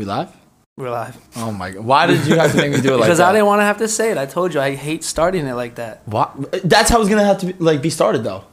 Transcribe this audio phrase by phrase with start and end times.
[0.00, 0.34] we live?
[0.78, 1.18] We're live.
[1.36, 1.84] Oh my god!
[1.84, 3.28] Why did you have to make me do it like Because that?
[3.28, 4.16] I didn't want to have to say it.
[4.16, 6.00] I told you I hate starting it like that.
[6.08, 6.32] What?
[6.64, 8.44] That's how it's gonna have to be, like be started though.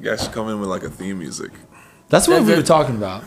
[0.00, 1.52] You guys should come in with like a theme music.
[2.08, 2.56] That's what That's we it.
[2.56, 3.22] were talking about.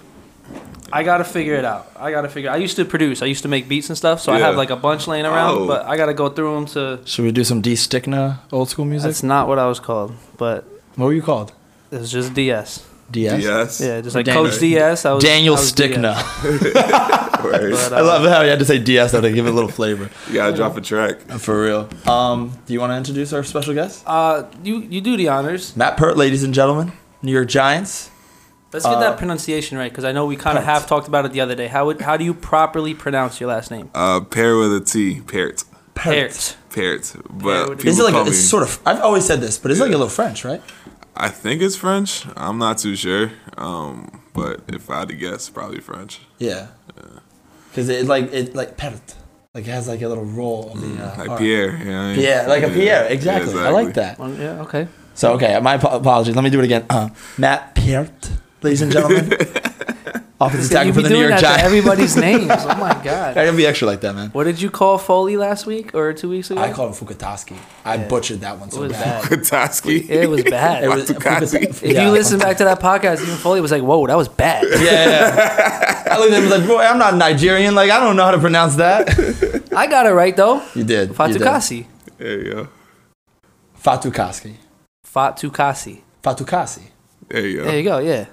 [0.91, 1.89] I gotta figure it out.
[1.96, 2.50] I gotta figure.
[2.52, 3.21] I used to produce.
[3.21, 4.20] I used to make beats and stuff.
[4.20, 5.68] So I have like a bunch laying around, Oh.
[5.68, 7.00] but I gotta go through them to.
[7.06, 9.08] Should we do some D Stickna old school music?
[9.08, 10.66] That's not what I was called, but
[10.98, 11.54] what were you called?
[11.92, 12.86] it was just DS.
[13.12, 13.44] DS.
[13.44, 13.82] Yes.
[13.82, 15.05] Yeah, just like Daniel- Coach DS.
[15.05, 16.16] I was Daniel I was Stickna.
[16.16, 17.22] Right.
[17.46, 19.54] But, I uh, love how you had to say DS though to give it a
[19.54, 20.09] little flavor.
[20.27, 21.20] you gotta drop a track.
[21.38, 21.88] For real.
[22.08, 24.04] Um, do you want to introduce our special guest?
[24.08, 25.76] Uh, you you do the honors.
[25.77, 26.91] Matt Pert, ladies and gentlemen,
[27.22, 28.10] New York Giants.
[28.73, 30.74] Let's get Uh, that pronunciation right, because I know we kind of Pert.
[30.74, 31.68] have talked about it the other day.
[31.68, 33.91] How would how do you properly pronounce your last name?
[33.94, 35.22] Uh, pair with a T.
[35.22, 35.63] Parrot.
[35.94, 36.58] Pert.
[36.72, 37.13] Parrot.
[37.16, 38.80] Pear But with a Is it like a, it's sort of?
[38.88, 40.62] I've always said this, but it's like a little French, right?
[41.18, 42.26] I think it's French.
[42.36, 43.32] I'm not too sure.
[43.58, 46.20] Um, but if I had to guess, probably French.
[46.40, 46.68] Yeah.
[47.70, 49.16] Because it like it like Pert,
[49.54, 51.38] like it has like a little roll of the uh, Like R.
[51.38, 51.77] Pierre.
[51.77, 53.07] You know what Yeah, like a Yeah, Pierre.
[53.12, 53.60] Exactly.
[53.60, 54.20] I like that.
[54.20, 54.62] Well, yeah.
[54.62, 54.88] Okay.
[55.13, 56.35] So okay, my apologies.
[56.35, 56.85] Let me do it again.
[56.90, 59.29] Uh, Matt Piert, ladies and gentlemen,
[60.41, 61.64] offensive You tackle for the New doing York that to Giants.
[61.64, 62.52] everybody's names.
[62.52, 62.98] Oh my god.
[62.98, 63.36] I god.
[63.36, 64.30] gotta be extra like that, man.
[64.31, 66.59] What did you call Foley last week or two weeks ago?
[66.62, 67.56] I called him Fukutaski.
[67.84, 69.30] I butchered that one it so was bad.
[69.30, 69.40] bad.
[69.40, 70.09] Kataski.
[70.09, 70.84] It was bad.
[70.84, 71.63] It was Fukutasi.
[71.63, 72.06] If yeah.
[72.06, 74.81] you listen back to that podcast, even Foley was like, "Whoa, that was bad." yeah,
[74.91, 76.03] yeah.
[76.12, 77.74] I looked at him and was like, bro, I'm not Nigerian.
[77.75, 79.09] Like, I don't know how to pronounce that.
[79.75, 80.62] I got it right though.
[80.75, 81.09] You did.
[81.09, 81.16] you did.
[81.16, 81.86] Fatukasi.
[82.18, 82.68] There you go.
[83.81, 84.56] Fatukaski.
[85.06, 86.02] Fatukasi.
[86.24, 86.84] Fatukasi.
[87.28, 87.63] There you go.
[87.66, 87.97] There you go.
[88.00, 88.25] Yeah.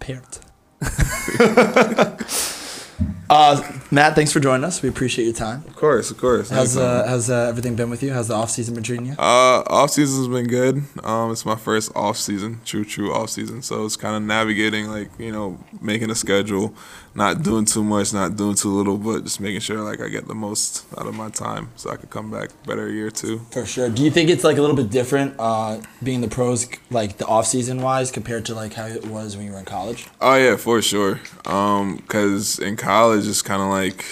[0.00, 0.40] Piert.
[3.30, 4.82] uh, Matt, thanks for joining us.
[4.82, 5.64] We appreciate your time.
[5.66, 6.50] Of course, of course.
[6.50, 8.12] How's uh, how's uh, everything been with you?
[8.12, 9.12] How's the off season been treating you?
[9.12, 10.82] Uh, off season's been good.
[11.02, 13.62] Um, it's my first off season, true, true off season.
[13.62, 16.74] So it's kind of navigating, like you know, making a schedule,
[17.16, 20.28] not doing too much, not doing too little, but just making sure like I get
[20.28, 23.38] the most out of my time, so I could come back better a year two.
[23.50, 23.88] For sure.
[23.88, 27.26] Do you think it's like a little bit different uh, being the pros, like the
[27.26, 30.06] off season wise, compared to like how it was when you were in college?
[30.20, 31.20] Oh yeah, for sure.
[31.46, 34.04] Um, cause in college it's kind of like,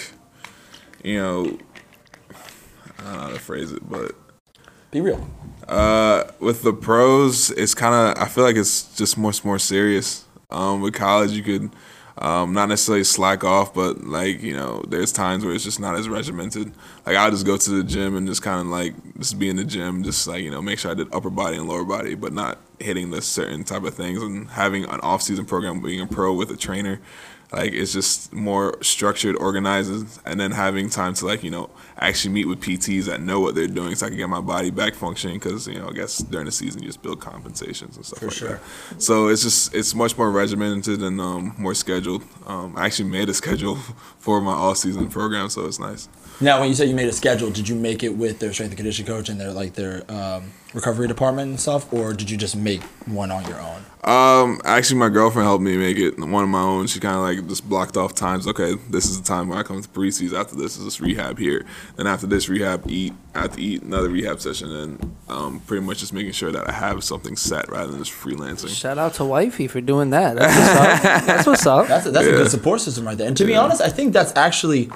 [1.03, 1.57] you know,
[2.97, 4.15] I don't know how to phrase it, but
[4.91, 5.29] Be real.
[5.67, 10.25] Uh, with the pros, it's kind of I feel like it's just much more serious.
[10.51, 11.71] Um, with college, you could
[12.17, 15.95] um, not necessarily slack off, but like you know, there's times where it's just not
[15.95, 16.71] as regimented.
[17.05, 19.57] Like I'll just go to the gym and just kind of like just be in
[19.57, 22.15] the gym, just like you know, make sure I did upper body and lower body,
[22.15, 24.21] but not hitting the certain type of things.
[24.21, 27.01] And having an off season program, being a pro with a trainer,
[27.51, 32.33] like it's just more structured, organized, and then having time to like you know actually
[32.33, 34.93] meet with PTs that know what they're doing, so I can get my body back
[34.93, 35.37] functioning.
[35.39, 38.25] Because you know, I guess during the season you just build compensations and stuff For
[38.27, 38.59] like sure.
[38.89, 39.01] that.
[39.01, 42.23] So it's just it's much more regimented and um, more scheduled.
[42.45, 43.75] Um, I actually made a schedule
[44.19, 46.09] for my all season program, so it's nice.
[46.41, 48.71] Now, when you say you made a schedule, did you make it with their strength
[48.71, 52.37] and conditioning coach and their like their um, recovery department and stuff, or did you
[52.37, 53.85] just make one on your own?
[54.03, 56.87] Um, actually, my girlfriend helped me make it one of my own.
[56.87, 58.47] She kind of like just blocked off times.
[58.47, 60.37] Okay, this is the time when I come to preseason.
[60.37, 61.65] After this is this rehab here.
[61.95, 63.13] Then after this rehab, eat.
[63.33, 66.69] I have to eat another rehab session, and um, pretty much just making sure that
[66.69, 68.75] I have something set rather than just freelancing.
[68.75, 70.35] Shout out to wifey for doing that.
[70.35, 71.01] That's what's up.
[71.25, 71.87] That's what's up.
[71.87, 73.27] That's a, that's a good support system right there.
[73.27, 74.89] And to be honest, I think that's actually.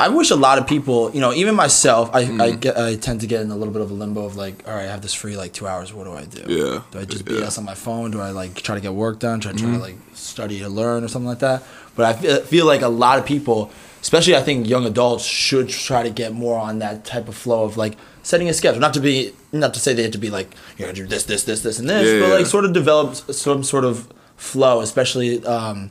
[0.00, 2.40] I wish a lot of people, you know, even myself, I, Mm-hmm.
[2.40, 4.66] I get I tend to get in a little bit of a limbo of like,
[4.66, 5.92] all right, I have this free like two hours.
[5.92, 6.42] What do I do?
[6.48, 6.82] Yeah.
[6.90, 7.34] Do I just Yeah.
[7.36, 7.44] Mm-hmm.
[7.44, 8.10] BS on my phone?
[8.10, 9.40] Do I like try to get work done?
[9.40, 11.62] Try, try to like study to learn or something like that?
[11.96, 15.68] But I feel, feel like a lot of people, especially I think young adults, should
[15.68, 18.80] try to get more on that type of flow of like setting a schedule.
[18.80, 21.24] Not to be, not to say they have to be like, you're gonna do this,
[21.24, 24.80] this, this, this, and this, Yeah, but like sort of develop some sort of flow,
[24.80, 25.44] especially.
[25.44, 25.90] Um,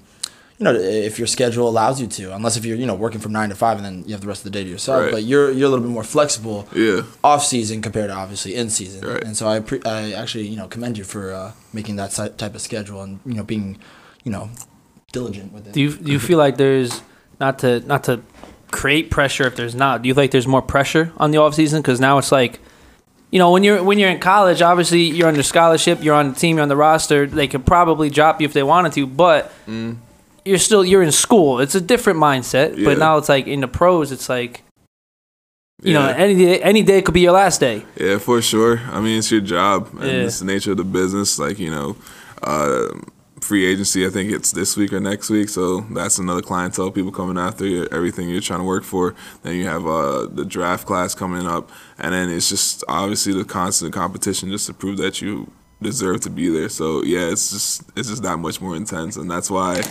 [0.59, 3.31] you know, if your schedule allows you to, unless if you're, you know, working from
[3.31, 5.03] nine to five and then you have the rest of the day to yourself.
[5.03, 5.11] Right.
[5.11, 7.03] But you're you're a little bit more flexible Yeah.
[7.23, 9.07] off season compared to obviously in season.
[9.07, 9.23] Right.
[9.23, 12.29] And so I pre- I actually you know commend you for uh, making that si-
[12.37, 13.77] type of schedule and you know being,
[14.25, 14.49] you know,
[15.13, 15.73] diligent with it.
[15.73, 17.01] Do you do you feel like there's
[17.39, 18.21] not to not to
[18.71, 20.01] create pressure if there's not?
[20.01, 22.59] Do you feel like there's more pressure on the off season because now it's like,
[23.31, 26.35] you know, when you're when you're in college, obviously you're under scholarship, you're on the
[26.37, 27.25] team, you're on the roster.
[27.27, 29.51] They could probably drop you if they wanted to, but
[30.49, 31.59] you're still you're in school.
[31.63, 32.69] It's a different mindset.
[32.77, 32.85] Yeah.
[32.87, 34.63] But now it's like in the pros, it's like.
[35.81, 37.85] You know, any day, any day could be your last day.
[37.95, 38.81] Yeah, for sure.
[38.91, 40.25] I mean, it's your job, and Yeah.
[40.27, 41.39] it's the nature of the business.
[41.39, 41.95] Like you know,
[42.43, 42.87] uh,
[43.39, 44.05] free agency.
[44.05, 45.47] I think it's this week or next week.
[45.47, 49.15] So that's another clientele, people coming after you, everything you're trying to work for.
[49.43, 53.45] Then you have uh, the draft class coming up, and then it's just obviously the
[53.45, 55.49] constant competition just to prove that you
[55.81, 56.67] deserve to be there.
[56.67, 59.81] So yeah, it's just it's just that much more intense, and that's why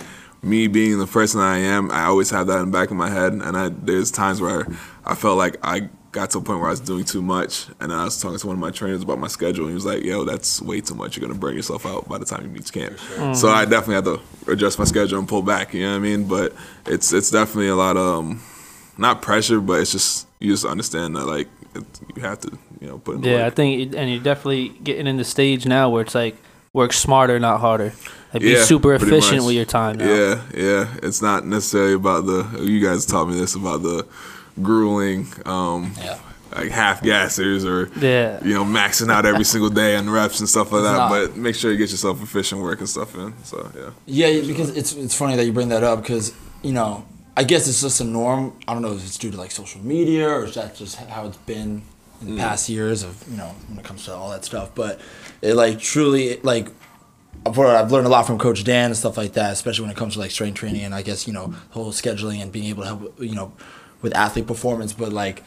[0.43, 3.11] me being the person I am, I always have that in the back of my
[3.11, 3.33] head.
[3.33, 4.67] And I, there's times where
[5.05, 7.67] I felt like I got to a point where I was doing too much.
[7.81, 9.85] And I was talking to one of my trainers about my schedule, and he was
[9.85, 11.17] like, "Yo, that's way too much.
[11.17, 12.99] You're gonna burn yourself out by the time you meet camp."
[13.35, 15.75] So I definitely had to adjust my schedule and pull back.
[15.75, 16.25] You know what I mean?
[16.29, 16.55] But
[16.87, 18.43] it's it's definitely a lot of um,
[18.97, 21.85] not pressure, but it's just you just understand that like it,
[22.17, 25.07] you have to you know put in the Yeah, I think, and you're definitely getting
[25.07, 26.37] in the stage now where it's like
[26.73, 27.93] work smarter, not harder.
[28.35, 29.47] Like be Yeah, super efficient much.
[29.47, 29.97] with your time.
[29.99, 30.05] Now.
[30.13, 30.87] Yeah, yeah.
[31.03, 32.47] It's not necessarily about the.
[32.63, 34.07] You guys taught me this about the
[34.61, 36.19] grueling, um, Yeah.
[36.55, 38.39] like half gassers or Yeah.
[38.45, 40.93] you know maxing out every single day on reps and stuff like that.
[40.97, 41.11] not.
[41.11, 43.33] But make sure you get yourself efficient work and stuff in.
[43.45, 43.91] So yeah.
[44.31, 46.33] Yeah, because it's it's funny that you bring that up because
[46.63, 47.05] you know
[47.37, 48.53] I guess it's just a norm.
[48.67, 51.27] I don't know if it's due to like social media or is that just how
[51.27, 51.83] it's been
[52.21, 54.71] in the past years of you know when it comes to all that stuff.
[54.75, 55.01] But
[55.41, 56.69] it like truly like
[57.47, 59.91] I've learned, I've learned a lot from Coach Dan and stuff like that, especially when
[59.91, 62.67] it comes to like strength training and I guess you know whole scheduling and being
[62.67, 63.53] able to help you know
[64.03, 64.93] with athlete performance.
[64.93, 65.43] But like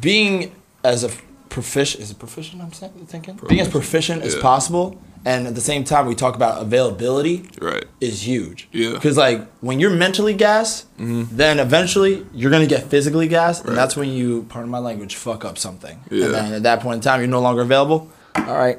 [0.00, 1.10] being as a
[1.48, 2.62] proficient is it proficient?
[2.62, 6.34] I'm saying, thinking being as proficient as possible, and at the same time we talk
[6.34, 7.84] about availability Right.
[8.00, 8.68] is huge.
[8.72, 8.92] Yeah.
[8.92, 11.36] Because like when you're mentally gassed, mm-hmm.
[11.36, 15.44] then eventually you're gonna get physically gassed, and that's when you, pardon my language, fuck
[15.44, 16.00] up something.
[16.10, 16.26] Yeah.
[16.26, 18.10] And then at that point in time, you're no longer available.
[18.34, 18.78] All right,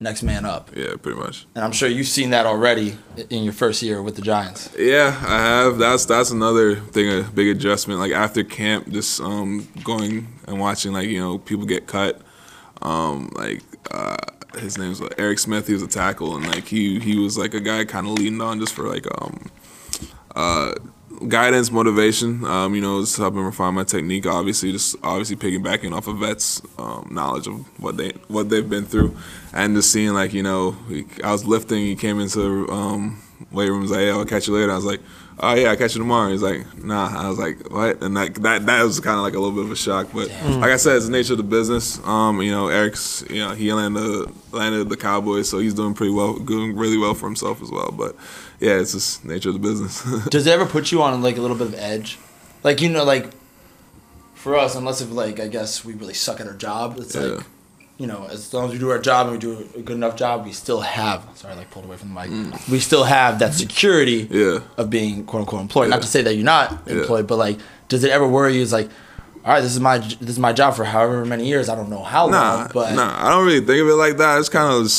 [0.00, 0.70] next man up.
[0.76, 1.46] Yeah, pretty much.
[1.54, 2.96] And I'm sure you've seen that already
[3.30, 4.74] in your first year with the Giants.
[4.78, 5.78] Yeah, I have.
[5.78, 8.00] That's that's another thing, a big adjustment.
[8.00, 12.20] Like after camp, just um, going and watching like you know people get cut.
[12.80, 14.16] Um, like uh,
[14.58, 15.66] his name's Eric Smith.
[15.66, 18.40] He was a tackle, and like he he was like a guy kind of leaned
[18.40, 19.50] on just for like um,
[20.36, 20.74] uh,
[21.26, 22.44] guidance, motivation.
[22.44, 24.26] Um, you know, just helping refine my technique.
[24.26, 28.84] Obviously, just obviously piggybacking off of vets' um, knowledge of what they what they've been
[28.84, 29.16] through,
[29.52, 30.76] and just seeing like you know,
[31.24, 31.78] I was lifting.
[31.78, 33.82] He came into um, weight room.
[33.82, 35.00] Was like, "Yeah, I'll catch you later." I was like,
[35.40, 38.34] "Oh yeah, I'll catch you tomorrow." He's like, "Nah." I was like, "What?" And that
[38.36, 40.08] that that was kind of like a little bit of a shock.
[40.12, 41.98] But like I said, it's the nature of the business.
[42.06, 46.12] Um, you know, Eric's you know he landed landed the Cowboys, so he's doing pretty
[46.12, 47.92] well, doing really well for himself as well.
[47.96, 48.16] But
[48.60, 50.02] yeah, it's just nature of the business.
[50.30, 52.18] Does it ever put you on like a little bit of edge?
[52.64, 53.30] Like you know, like
[54.34, 57.22] for us, unless if like I guess we really suck at our job, it's Yeah.
[57.22, 57.44] like
[57.98, 60.14] you know, as long as we do our job and we do a good enough
[60.16, 61.24] job, we still have.
[61.34, 62.68] Sorry, I like pulled away from the mic.
[62.68, 64.60] We still have that security Yeah.
[64.76, 65.90] of being quote unquote employed.
[65.90, 66.94] Not to say that you're not Yeah.
[67.00, 67.58] employed, but like,
[67.88, 68.62] does it ever worry you?
[68.62, 68.88] It's like,
[69.44, 71.68] all right, this is my this is my job for however many years.
[71.68, 74.16] I don't know how Nah, long, but nah, I don't really think of it like
[74.18, 74.36] that.
[74.36, 74.92] I just kind of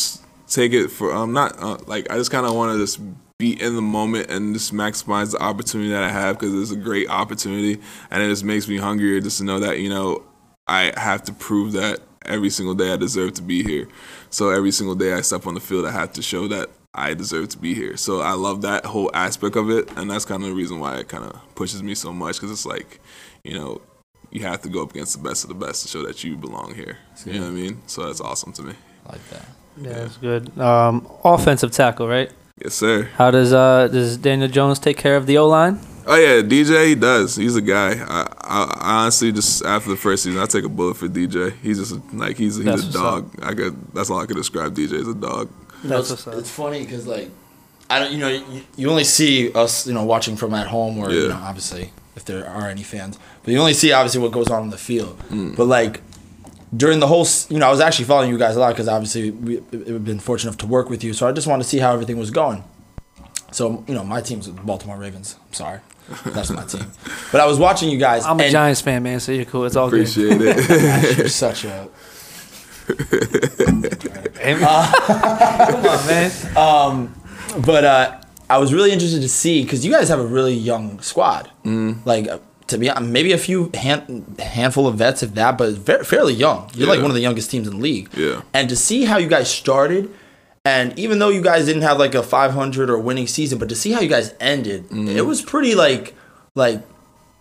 [0.50, 1.12] take it for.
[1.14, 3.00] I'm not uh, like I just kind of want to just
[3.38, 6.76] be in the moment and just maximize the opportunity that I have because it's a
[6.76, 7.80] great opportunity,
[8.12, 10.24] and it just makes me hungrier just to know that you know
[10.68, 13.88] I have to prove that every single day I deserve to be here.
[14.30, 17.14] So every single day I step on the field, I have to show that I
[17.14, 17.98] deserve to be here.
[17.98, 20.98] So I love that whole aspect of it, and that's kind of the reason why
[20.98, 23.00] it kind of pushes me so much because it's like,
[23.44, 23.82] you know,
[24.32, 26.36] you have to go up against the best of the best to show that you
[26.36, 26.98] belong here.
[27.26, 27.82] You know what I mean?
[27.88, 28.74] So that's awesome to me.
[29.06, 29.46] I like that.
[29.78, 30.58] Yeah, that's good.
[30.60, 32.32] Um, offensive tackle, right?
[32.62, 33.10] Yes, sir.
[33.16, 35.80] How does uh does Daniel Jones take care of the O line?
[36.12, 37.36] Oh yeah, DJ he does.
[37.36, 37.94] He's a guy.
[37.94, 41.56] I, I, I honestly just after the first season, I take a bullet for DJ.
[41.62, 43.36] He's just a, like he's he's That's a what's dog.
[43.44, 45.50] I could that's all I could describe DJ as a dog.
[45.84, 46.42] You know, That's it's, what's up.
[46.42, 47.30] it's funny because like
[47.92, 50.98] I don't, you know, you, you only see us, you know, watching from at home,
[50.98, 54.32] or you know, obviously if there are any fans, but you only see obviously what
[54.32, 55.18] goes on in the field.
[55.30, 55.56] Mm.
[55.56, 56.02] But like
[56.76, 59.32] during the whole, you know, I was actually following you guys a lot because obviously
[59.32, 61.80] we, we've been fortunate enough to work with you, so I just wanted to see
[61.80, 62.64] how everything was going.
[63.52, 65.36] So you know, my team's the Baltimore Ravens.
[65.48, 65.80] I'm sorry,
[66.26, 66.86] that's my team.
[67.32, 68.26] But I was watching you guys.
[68.26, 69.66] I'm a Giants fan, man, so you're cool.
[69.66, 70.02] It's all good.
[70.02, 71.18] Appreciate it.
[71.18, 71.90] You're such a
[72.90, 73.84] Come
[75.86, 76.32] on, man.
[77.66, 81.00] But uh, I was really interested to see because you guys have a really young
[81.02, 81.52] squad.
[81.64, 82.06] Mm.
[82.06, 85.74] Like uh, to be honest, maybe a few hand, handful of vets, if that, but
[85.74, 86.70] very, fairly young.
[86.74, 88.10] You're like one of the youngest teams in the league.
[88.16, 88.42] Yeah.
[88.54, 90.14] And to see how you guys started,
[90.70, 93.76] and even though you guys didn't have like a 500 or winning season, but to
[93.76, 95.08] see how you guys ended, mm-hmm.
[95.20, 96.14] it was pretty like
[96.56, 96.82] like.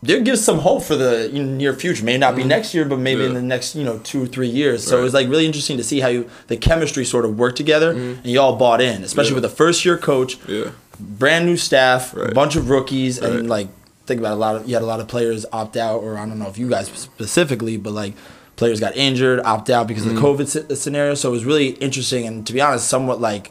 [0.00, 2.04] There gives some hope for the near future.
[2.04, 2.50] May not be mm-hmm.
[2.50, 4.86] next year, but maybe in the next, you know, two or three years.
[4.86, 7.56] So it was like really interesting to see how you the chemistry sort of worked
[7.56, 8.20] together, mm-hmm.
[8.22, 9.42] and you all bought in, especially Yeah.
[9.42, 10.70] with a first year coach, yeah.
[11.00, 13.32] brand new staff, a bunch of rookies, Right.
[13.32, 13.68] and like
[14.06, 16.26] think about a lot of you had a lot of players opt out, or I
[16.26, 18.14] don't know if you guys specifically, but like
[18.58, 21.14] players got injured, opt out because of the COVID sce- scenario.
[21.14, 23.50] So it was really interesting, and to be honest, somewhat like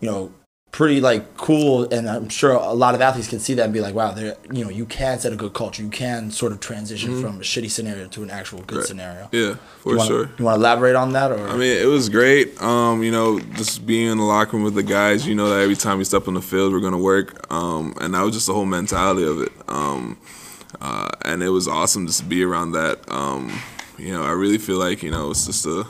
[0.00, 0.32] you know
[0.70, 3.80] pretty like cool, and I'm sure a lot of athletes can see that and be
[3.80, 5.82] like, wow, there, you know, you can set a good culture.
[5.82, 8.86] You can sort of transition from a shitty scenario to an actual good Right.
[8.86, 9.28] scenario.
[9.32, 10.30] Yeah, for you wanna, sure.
[10.38, 12.60] You want to elaborate on that, or I mean, it was great.
[12.62, 15.60] Um, you know, just being in the locker room with the guys, you know that
[15.60, 17.50] every time we step on the field, we're gonna work.
[17.52, 19.52] Um, and that was just the whole mentality of it.
[19.68, 20.18] Um,
[20.82, 22.98] uh, and it was awesome just to be around that.
[23.10, 23.58] Um,
[23.98, 25.86] you know, I really feel like you know it's just a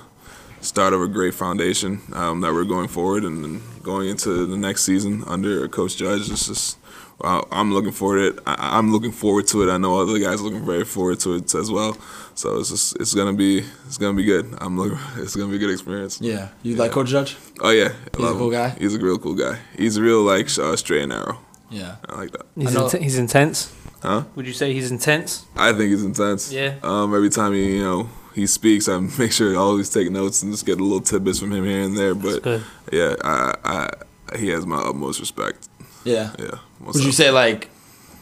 [0.60, 4.82] start of a great foundation um, that we're going forward and, going into the next
[4.82, 6.30] season under Coach Judge.
[6.30, 6.78] It's just.
[7.20, 8.42] Uh, I'm looking forward to it.
[8.46, 9.72] I, I'm looking forward to it.
[9.72, 11.96] I know other guys are looking very forward to it as well.
[12.36, 14.54] So it's just it's gonna be it's gonna be good.
[14.60, 14.98] I'm looking.
[15.22, 16.20] It's gonna be a good experience.
[16.20, 17.36] yeah, you like Coach Judge?
[17.60, 18.52] Oh yeah, I a cool him.
[18.52, 18.68] guy?
[18.78, 19.58] He's a real cool guy.
[19.76, 21.40] He's a real like uh, straight and narrow.
[21.70, 21.96] Yeah.
[22.08, 22.46] I like that.
[22.56, 23.74] He's I know- he's intense.
[24.02, 24.24] Huh?
[24.36, 25.44] Would you say he's intense?
[25.56, 26.52] I think he's intense.
[26.52, 26.74] Yeah.
[26.82, 30.42] Um, every time he you know he speaks, I make sure I always take notes
[30.42, 32.14] and just get a little tidbits from him here and there.
[32.14, 32.62] But good.
[32.92, 35.68] yeah, I, I he has my utmost respect.
[36.04, 36.30] Yeah.
[36.38, 36.58] Yeah.
[36.80, 37.70] most Would you say like?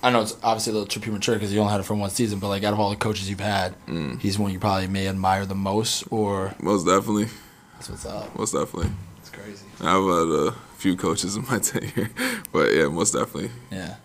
[0.02, 2.10] I know it's obviously a little too premature because you only had it for one
[2.10, 4.20] season, but like out of all the coaches you've had, Mm.
[4.20, 7.26] he's one you probably may admire the most, or most definitely,
[7.74, 8.38] that's what's up.
[8.38, 8.90] most definitely.
[9.18, 9.64] It's crazy.
[9.80, 10.54] I've had a
[10.86, 12.10] few coaches in my tenure,
[12.52, 13.50] but yeah, most definitely.
[13.72, 13.96] Yeah,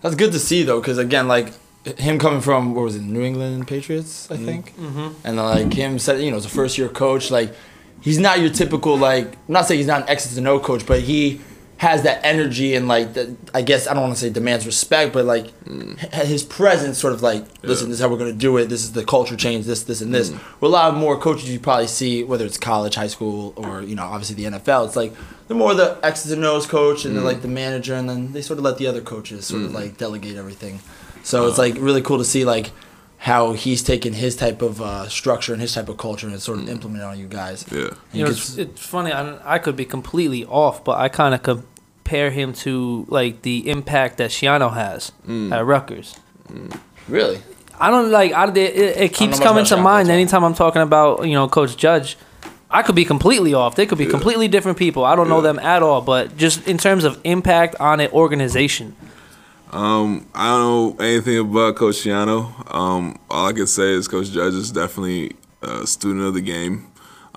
[0.00, 1.52] that's good to see though, because again, like
[1.98, 5.08] him coming from what was it, New England Patriots, I think, mm-hmm.
[5.24, 7.54] and like him said, you know, as a first year coach, like
[8.00, 9.26] he's not your typical like.
[9.26, 11.40] I'm not saying he's not an X's and O coach, but he
[11.78, 15.12] has that energy and like the, I guess I don't want to say demands respect,
[15.12, 16.02] but like mm.
[16.02, 18.66] h- his presence sort of like, listen, this is how we're gonna do it.
[18.66, 19.66] This is the culture change.
[19.66, 20.30] This, this, and this.
[20.30, 20.38] Mm.
[20.60, 23.82] Where a lot of more coaches you probably see, whether it's college, high school, or
[23.82, 25.12] you know, obviously the NFL, it's like
[25.48, 27.26] they're more the X's and O's coach, and they're mm.
[27.26, 29.98] like the manager, and then they sort of let the other coaches sort of like
[29.98, 30.80] delegate everything.
[31.24, 31.62] So it's uh.
[31.62, 32.70] like really cool to see like
[33.24, 36.58] how he's taken his type of uh, structure and his type of culture and sort
[36.58, 36.68] of mm.
[36.68, 37.64] implemented on you guys.
[37.72, 37.88] Yeah.
[38.12, 39.12] You know, it's, it's funny.
[39.12, 43.70] I, I could be completely off, but I kind of compare him to like the
[43.70, 45.50] impact that Schiano has mm.
[45.50, 46.20] at Rutgers.
[46.48, 46.78] Mm.
[47.08, 47.40] really?
[47.80, 48.32] I don't like.
[48.32, 51.48] I, it, it keeps much coming to Schiano, mind anytime I'm talking about you know
[51.48, 52.18] Coach Judge.
[52.70, 53.74] I could be completely off.
[53.74, 55.04] They could be completely different people.
[55.04, 56.02] I don't know them at all.
[56.02, 58.96] But just in terms of impact on an organization,
[59.70, 62.06] Um, I don't know anything about Coach.
[62.06, 66.90] Um, all I can say is Coach Judge is definitely a student of the game.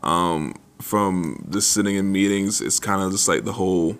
[0.04, 3.98] Um, from just sitting in meetings, it's kind of just like the whole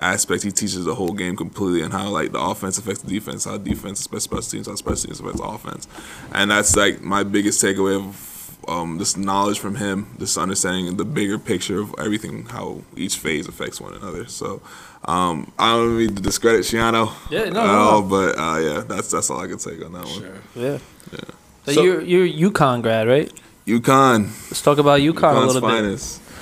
[0.00, 0.42] aspect.
[0.42, 3.56] He teaches the whole game completely and how like the offense affects the defense, how
[3.58, 5.88] defense affects special teams, how special teams affects offense,
[6.32, 8.36] and that's like my biggest takeaway of
[8.68, 13.46] um, this knowledge from him, this understanding the bigger picture of everything, how each phase
[13.48, 14.26] affects one another.
[14.26, 14.60] So
[15.06, 18.08] um, I don't mean to discredit Schiano Yeah, no, at no, all, no.
[18.08, 20.42] but uh, yeah, that's that's all I can take on that one.
[20.54, 20.78] yeah.
[21.66, 23.30] So, So- you're you're UConn grad, right?
[23.66, 26.20] UConn, Let's talk about UConn a little finest.
[26.22, 26.32] bit.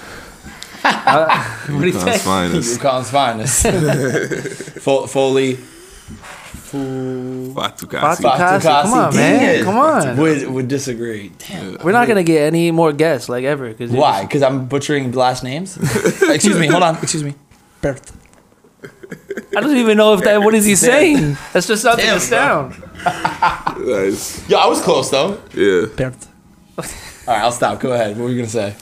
[0.85, 2.23] What do you UConn's think?
[2.23, 2.81] finest.
[2.81, 3.67] UConn's finest.
[4.83, 5.55] Fo- Foley.
[5.55, 8.23] Fu- Fatukasi.
[8.23, 9.65] Fatu- Kasi, come on, man, it.
[9.65, 10.17] come on.
[10.19, 11.33] Would, would disagree.
[11.49, 11.79] Damn.
[11.83, 13.73] We're not gonna get any more guests like ever.
[13.73, 14.23] Cause Why?
[14.23, 15.77] Because I'm butchering last names?
[16.23, 16.67] Excuse me.
[16.67, 16.97] Hold on.
[16.99, 17.35] Excuse me.
[17.81, 18.01] Bert.
[18.85, 20.43] Just- I don't even know if that.
[20.43, 21.37] What is he saying?
[21.53, 22.83] That's just something Damn, to sound.
[23.87, 24.49] Nice.
[24.49, 25.41] Yo, I was close though.
[25.55, 25.87] Yeah.
[25.97, 26.15] Bert.
[27.27, 27.81] All right, I'll stop.
[27.81, 28.17] Go ahead.
[28.17, 28.75] What were you gonna say?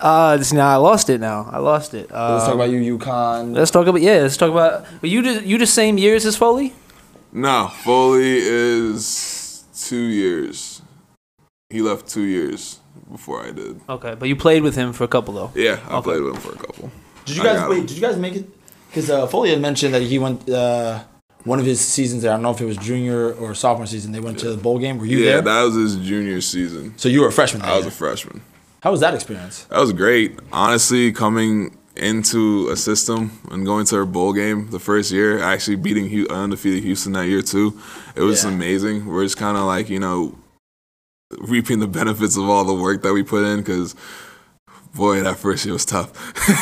[0.00, 1.20] Uh, just now I lost it.
[1.20, 2.10] Now I lost it.
[2.10, 3.54] Uh, Let's talk about you, UConn.
[3.54, 4.20] Let's talk about yeah.
[4.22, 4.86] Let's talk about.
[5.00, 6.72] But you just you the same years as Foley?
[7.32, 10.82] No, Foley is two years.
[11.70, 12.78] He left two years
[13.10, 13.80] before I did.
[13.88, 15.50] Okay, but you played with him for a couple though.
[15.54, 16.02] Yeah, I Okay.
[16.02, 16.90] played with him for a couple.
[17.24, 17.78] Did you guys wait?
[17.80, 17.86] him.
[17.86, 18.48] Did you guys make it?
[18.92, 21.02] Because uh, Foley had mentioned that he went uh,
[21.44, 22.30] one of his seasons there.
[22.30, 24.12] I don't know if it was junior or sophomore season.
[24.12, 24.98] They went to the bowl game.
[24.98, 25.42] Were you yeah, there?
[25.42, 26.92] that was his junior season.
[26.98, 27.62] so you were a freshman.
[27.62, 27.88] I was there.
[27.88, 28.42] a freshman.
[28.82, 29.64] How was that experience?
[29.64, 30.38] That was great.
[30.52, 35.76] Honestly, coming into a system and going to a bowl game the first year, actually
[35.76, 37.78] beating undefeated Houston that year too,
[38.14, 38.50] it was Yeah.
[38.50, 39.06] amazing.
[39.06, 40.36] We're just kind of like you know
[41.38, 43.94] reaping the benefits of all the work that we put in because.
[44.94, 46.12] Boy, that first year was tough.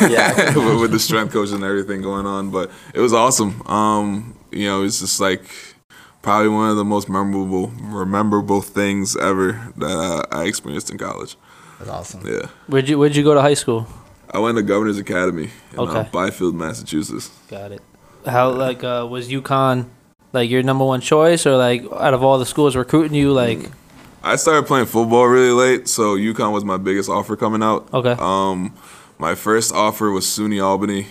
[0.08, 0.54] Yeah.
[0.56, 3.62] with, with the strength coach and everything going on, but it was awesome.
[3.66, 5.42] Um, you know, it's just like
[6.22, 11.36] probably one of the most memorable, rememberable things ever that uh, I experienced in college.
[11.78, 12.26] That's awesome.
[12.26, 12.46] Yeah.
[12.66, 13.86] Where'd you Where'd you go to high school?
[14.30, 17.30] I went to Governor's Academy in uh, Byfield, Massachusetts.
[17.48, 17.82] Got it.
[18.26, 19.88] How like uh, was UConn
[20.32, 23.70] like your number one choice or like out of all the schools recruiting you like
[24.22, 27.88] I started playing football really late, so UConn was my biggest offer coming out.
[27.92, 28.74] okay Um,
[29.18, 31.06] my first offer was SUNY Albany,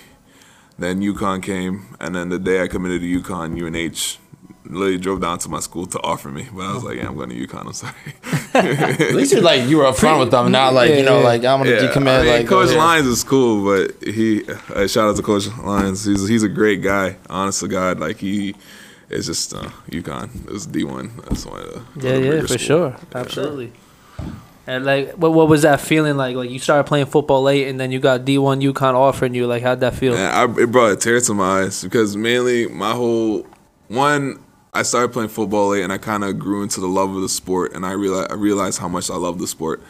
[0.77, 4.17] then UConn came, and then the day I committed to UConn, UNH
[4.65, 7.15] literally drove down to my school to offer me, but I was like, yeah, I'm
[7.15, 7.65] going to UConn.
[7.65, 7.93] I'm sorry.
[9.09, 11.45] At least you're like you were upfront with them, not like you know, Yeah, like
[11.45, 12.19] I'm gonna Yeah, decommit.
[12.19, 12.77] I mean, like Coach here.
[12.77, 14.43] Lyons is cool, but he
[14.75, 16.05] uh, shout out to Coach Lyons.
[16.05, 17.17] He's he's a great guy.
[17.29, 18.55] Honest to God, like he
[19.09, 20.29] is just uh, UConn.
[20.53, 21.11] It's D one.
[21.27, 22.61] That's one of the one Yeah, of the yeah, for schools.
[22.61, 23.71] sure, absolutely.
[24.67, 26.35] And like, what what was that feeling like?
[26.35, 29.47] Like you started playing football late, and then you got D one UConn offering you.
[29.47, 30.13] Like, how'd that feel?
[30.13, 33.45] And I, it brought a tear to my eyes because mainly my whole
[33.87, 34.43] one.
[34.71, 37.29] I started playing football late, and I kind of grew into the love of the
[37.29, 39.81] sport, and I realized I realized how much I love the sport.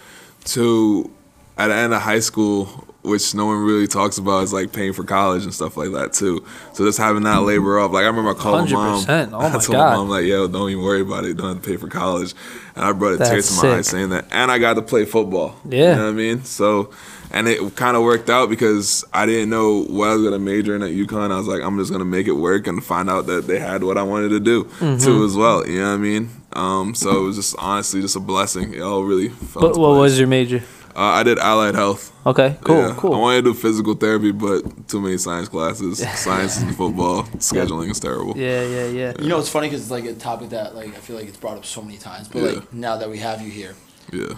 [0.45, 1.11] To
[1.57, 4.93] at the end of high school, which no one really talks about, is like paying
[4.93, 6.43] for college and stuff like that too.
[6.73, 9.03] So just having that labor of like I remember calling mom.
[9.03, 9.29] 100%.
[9.33, 9.97] Oh I my told God.
[9.97, 11.37] mom like, "Yo, don't even worry about it.
[11.37, 12.33] Don't have to pay for college."
[12.75, 13.65] And I brought a tear to my sick.
[13.65, 15.55] eyes saying that, and I got to play football.
[15.67, 15.91] Yeah.
[15.91, 16.43] you know what I mean.
[16.43, 16.91] So,
[17.31, 20.75] and it kind of worked out because I didn't know what I was gonna major
[20.75, 21.31] in at UConn.
[21.31, 23.83] I was like, I'm just gonna make it work and find out that they had
[23.83, 25.03] what I wanted to do Mm-hmm.
[25.03, 25.65] too as well.
[25.67, 26.29] You know what I mean?
[26.53, 28.73] Um, so it was just honestly just a blessing.
[28.73, 29.29] It all really.
[29.29, 29.99] Fell What, what place.
[29.99, 30.63] was your major?
[30.99, 32.11] Uh, I did allied health.
[32.25, 32.89] Okay, cool, Yeah.
[32.89, 33.11] I cool.
[33.21, 35.99] wanted to do physical therapy, but too many science classes.
[36.19, 38.37] science and football scheduling is terrible.
[38.37, 39.13] Yeah, yeah, yeah.
[39.21, 41.37] You know, it's funny because it's like a topic that like I feel like it's
[41.37, 42.27] brought up so many times.
[42.27, 42.49] But Yeah.
[42.51, 43.75] like now that we have you here,
[44.11, 44.33] Yeah,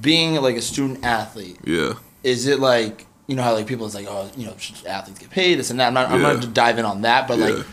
[0.00, 3.94] being like a student athlete, yeah, is it like you know how like people is
[3.96, 4.54] like oh you know
[4.86, 5.88] athletes get paid this and that.
[5.88, 7.46] I'm not I'm not to dive in on that, but yeah.
[7.48, 7.66] like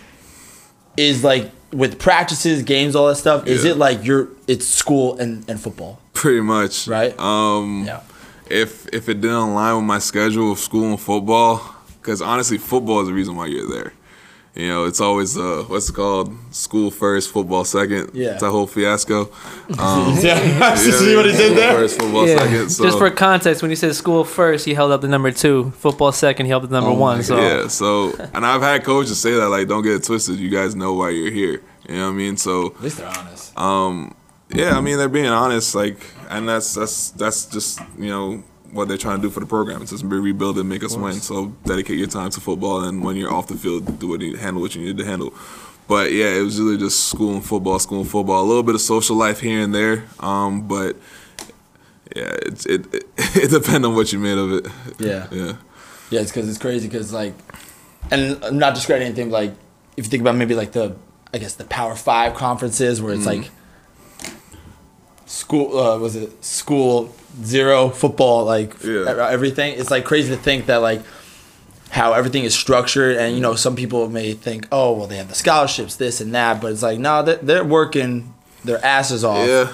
[0.97, 3.45] is like with practices, games, all that stuff.
[3.47, 3.71] Is Yeah.
[3.71, 6.87] it like you're it's school and and football, Pretty much.
[6.87, 7.17] right?
[7.19, 8.01] Um, yeah.
[8.49, 11.61] If if it didn't align with my schedule of school and football,
[12.01, 13.93] because honestly, football is the reason why you're there.
[14.55, 16.33] You know, it's always uh, what's it called?
[16.51, 18.11] School first, football second.
[18.13, 18.35] Yeah.
[18.35, 19.29] it's a whole fiasco.
[19.79, 21.73] Um, Yeah, you see know what he did School there?
[21.73, 22.37] First, football Yeah.
[22.37, 22.69] second.
[22.69, 25.71] So, Just for context, when he said school first, he held up the number two.
[25.71, 27.23] Football second, he held up the number Oh my one.
[27.23, 30.37] So yeah, so and I've had coaches say that like, don't get it twisted.
[30.39, 31.61] You guys know why you're here.
[31.89, 32.37] You know what I mean?
[32.37, 33.57] So At least they're honest.
[33.59, 34.15] Um,
[34.49, 35.97] yeah, I mean they're being honest, like,
[36.29, 39.81] and that's that's that's just you know what they're trying to do for the program.
[39.81, 41.13] It's just be rebuild and make us win.
[41.13, 44.35] So dedicate your time to football, and when you're off the field, do what you
[44.35, 45.33] handle what you need to handle.
[45.87, 48.43] But yeah, it was really just school and football, school and football.
[48.43, 50.95] A little bit of social life here and there, um, but
[52.15, 54.67] yeah, it it it, it depends on what you made of it.
[54.99, 55.27] Yeah.
[55.31, 55.53] Yeah,
[56.09, 57.33] Yeah, it's because it's crazy because like,
[58.11, 59.29] and I'm not discrediting anything.
[59.29, 59.53] Like,
[59.95, 60.95] if you think about maybe like the,
[61.33, 63.49] I guess the Power Five conferences where it's like,
[65.25, 69.27] school uh, was it school zero football like Yeah.
[69.29, 69.73] everything.
[69.77, 71.01] It's like crazy to think that like
[71.89, 75.29] how everything is structured and you know some people may think oh well they have
[75.29, 78.33] the scholarships this and that but it's like no they're, they're working
[78.65, 79.71] their asses off Yeah.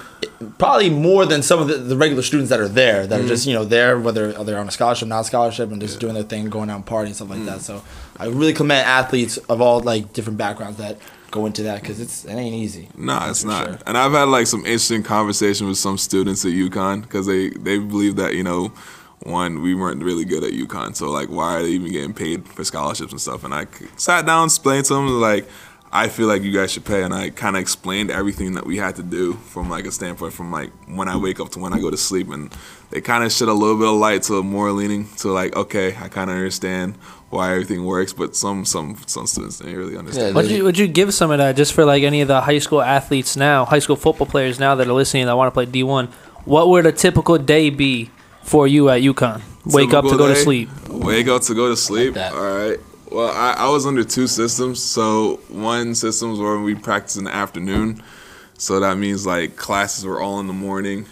[0.60, 3.10] probably more than some of the, the regular students that are there Mm-hmm.
[3.10, 6.00] that are just you know there whether they're on a scholarship not scholarship and just
[6.00, 7.46] doing their thing going out and partying stuff like Mm.
[7.46, 7.82] that so
[8.18, 10.98] i really commend athletes of all like different backgrounds that
[11.32, 13.66] go into that because it's it ain't easy Nah, it's not.
[13.66, 13.78] sure.
[13.88, 17.78] And I've had like some interesting conversation with some students at UConn because they they
[17.80, 18.72] believe that you know,
[19.24, 22.48] one we weren't really good at UConn, so like why are they even getting paid
[22.48, 23.44] for scholarships and stuff?
[23.44, 23.66] And I
[23.98, 25.48] sat down, explained to them like.
[25.94, 28.78] I feel like you guys should pay, and I kind of explained everything that we
[28.78, 31.74] had to do from like a standpoint from like when I wake up to when
[31.74, 32.50] I go to sleep, and
[32.92, 35.90] they kind of shed a little bit of light to more leaning to like, okay,
[36.00, 36.96] I kind of understand
[37.32, 40.30] why everything works, but some some some students didn't really understand.
[40.30, 42.42] Yeah, Would you would you give some of that just for like any of the
[42.42, 45.52] high school athletes now, high school football players now that are listening that want to
[45.52, 46.08] play D one?
[46.46, 48.10] What would a typical day be
[48.44, 49.42] for you at UConn?
[49.66, 50.70] Wake up to Typical go to sleep.
[50.90, 52.16] Wake up to go to sleep.
[52.16, 52.34] that.
[52.34, 52.80] All right.
[53.12, 54.82] Well, I, I was under two systems.
[54.82, 58.02] So one system was where we practice in the afternoon.
[58.58, 61.06] So that means like classes were all in the morning.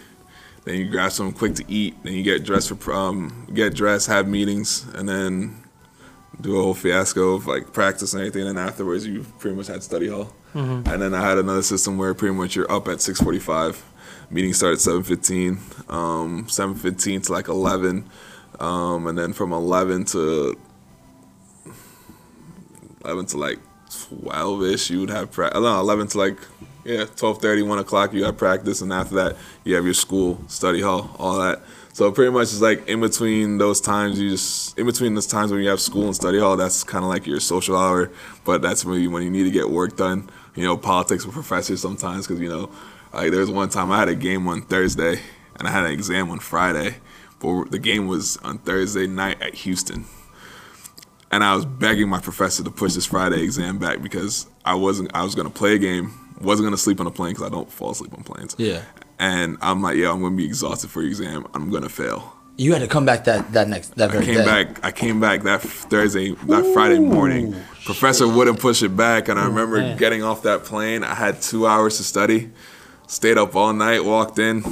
[0.66, 1.96] Then you grab something quick to eat.
[2.04, 5.64] Then you get dressed for um get dressed, have meetings, and then
[6.42, 8.48] do a whole fiasco of like practice and everything.
[8.48, 10.34] And afterwards, you pretty much had study hall.
[10.54, 13.84] And then I had another system where pretty much you're up at six forty five.
[14.32, 15.60] Meeting start at seven fifteen.
[15.90, 18.10] Um, seven fifteen to like eleven.
[18.60, 20.58] Um, and then from 11 to
[23.06, 23.60] 11 to like
[24.22, 25.62] 12 ish, you would have practice.
[25.62, 26.38] No, 11 to like,
[26.84, 28.82] yeah, 12 1 o'clock, you have practice.
[28.82, 31.62] And after that, you have your school, study hall, all that.
[32.00, 35.52] So pretty much it's like in between those times, you just, in between those times
[35.52, 38.10] when you have school and study hall, that's kind of like your social hour.
[38.46, 40.30] But that's when you, when you need to get work done.
[40.56, 42.72] You know, politics with professors sometimes because, you know,
[43.12, 45.20] like there was one time I had a game on Thursday
[45.58, 46.96] and I had an exam on Friday.
[47.42, 50.06] But the game was on Thursday night at Houston
[51.32, 55.12] and I was begging my professor to push this Friday exam back because I wasn't.
[55.14, 57.70] I was gonna play a game, wasn't gonna sleep on a plane because I don't
[57.70, 58.56] fall asleep on planes.
[58.58, 58.84] Yeah.
[59.20, 61.46] And I'm like, yeah, I'm gonna be exhausted for your exam.
[61.54, 62.36] I'm gonna fail.
[62.58, 64.46] You had to come back that that next that very I came day.
[64.46, 64.86] back.
[64.86, 67.56] I came back that Thursday, that Friday morning.
[67.86, 69.98] Professor wouldn't push it back, and I oh, remember man.
[69.98, 71.04] getting off that plane.
[71.04, 72.52] I had two hours to study.
[73.08, 74.06] Stayed up all night.
[74.06, 74.64] Walked in,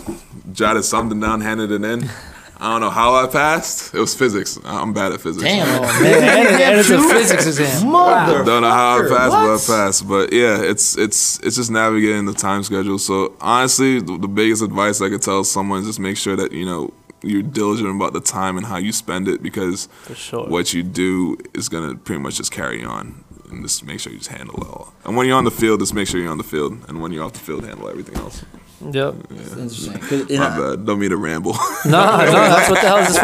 [0.52, 2.10] jotted something down, handed it in.
[2.60, 3.94] I don't know how I passed.
[3.94, 4.58] It was physics.
[4.66, 5.44] I'm bad at physics.
[5.44, 7.88] Damn, oh, Man, and, and it's a physics exam.
[7.92, 9.68] Mother- Don't know how I passed, what?
[9.68, 10.08] but I passed.
[10.08, 12.98] But yeah, it's it's it's just navigating the time schedule.
[12.98, 16.52] So honestly, the, the biggest advice I could tell someone is just make sure that
[16.52, 20.48] you know you're diligent about the time and how you spend it because sure.
[20.48, 23.24] what you do is gonna pretty much just carry on.
[23.50, 24.94] And just make sure you just handle it all.
[25.06, 26.84] And when you're on the field, just make sure you're on the field.
[26.90, 28.44] And when you're off the field, handle everything else.
[28.82, 29.16] Yep.
[29.32, 29.94] Interesting.
[30.00, 30.86] 'Cause, you My know, bad.
[30.86, 31.54] Don't mean to ramble.
[31.86, 33.20] No, no, that's what the hell is this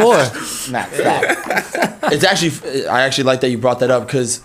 [0.66, 0.72] for?
[0.72, 2.12] Matt, stop.
[2.12, 4.42] it's actually I actually like that you brought that up because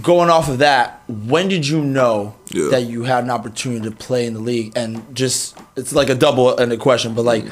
[0.00, 2.68] going off of that, when did you know Yeah.
[2.70, 4.72] that you had an opportunity to play in the league?
[4.76, 7.44] And just it's like a double ended question, but like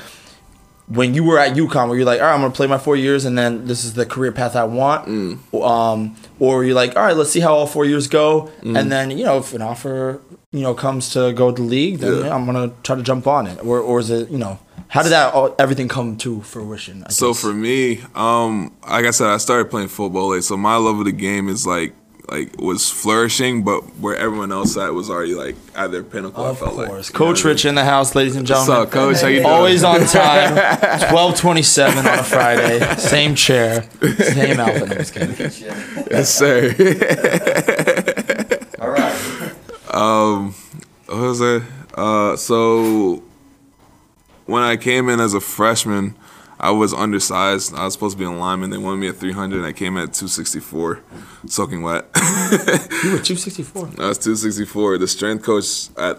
[0.90, 2.96] when you were at UConn, where you're like, all right, I'm gonna play my four
[2.96, 5.06] years, and then this is the career path I want,
[5.54, 9.10] um, or you're like, all right, let's see how all four years go, and then
[9.16, 10.20] you know if an offer
[10.52, 12.24] you know comes to go to the league, then Yeah.
[12.26, 15.04] yeah, I'm gonna try to jump on it, or or is it you know how
[15.04, 17.04] did that all, everything come to fruition?
[17.06, 20.42] I So for me, um, like I said, I started playing football late.
[20.42, 21.94] So my love of the game is like
[22.30, 26.44] like was flourishing, but where everyone else at was already like at their pinnacle.
[26.44, 27.08] I Of felt course.
[27.10, 27.52] like Coach what I mean?
[27.52, 28.86] Rich in the house, ladies and What's gentlemen.
[28.86, 29.20] up, Coach?
[29.20, 29.50] How you doing?
[29.50, 31.08] Always on time.
[31.10, 32.78] Twelve twenty seven on a Friday.
[32.96, 33.82] Same chair.
[34.18, 34.88] Same outfit.
[34.88, 35.36] No, just kidding.
[36.10, 36.74] yes, sir.
[38.80, 39.52] All right.
[39.92, 40.54] Um,
[41.06, 41.62] what was it?
[41.94, 43.22] Uh, so
[44.46, 46.14] when I came in as a freshman,
[46.60, 47.74] I was undersized.
[47.74, 48.68] I was supposed to be a lineman.
[48.68, 51.02] They wanted me at 300, and I came at 264,
[51.46, 52.04] soaking wet.
[53.02, 53.86] You were two sixty four.
[53.98, 54.98] I was 264.
[54.98, 56.18] The strength coach at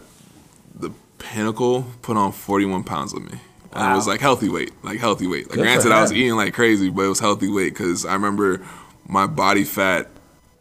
[0.73, 3.39] the Pinnacle put on 41 pounds of me.
[3.73, 5.47] And it was like healthy weight, like healthy weight.
[5.49, 8.13] Like Good granted, I was eating like crazy, but it was healthy weight because I
[8.13, 8.65] remember
[9.07, 10.09] my body fat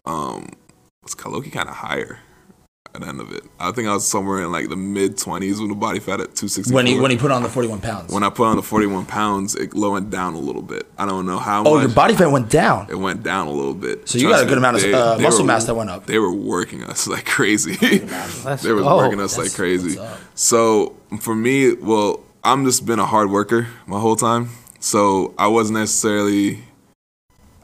[0.06, 0.50] um,
[1.02, 2.20] was Kaloki kind of higher
[2.94, 3.44] at the end of it.
[3.58, 6.34] I think I was somewhere in like the mid 20s with the body fat at
[6.34, 6.74] 264.
[6.74, 8.12] When he when he put on the forty one pounds.
[8.12, 10.86] When I put on the 41 pounds, it lowered down a little bit.
[10.98, 11.86] I don't know how oh, much.
[11.86, 12.88] your body fat went down.
[12.90, 14.08] It went down a little bit.
[14.08, 16.06] So you Trust got a good me, amount of, uh, muscle mass that went up.
[16.06, 17.76] They were working us like crazy.
[18.62, 18.96] They were go.
[18.96, 19.98] working us like crazy.
[20.34, 24.50] So for me, well, I'm just been a hard worker my whole time.
[24.80, 26.64] So I wasn't necessarily.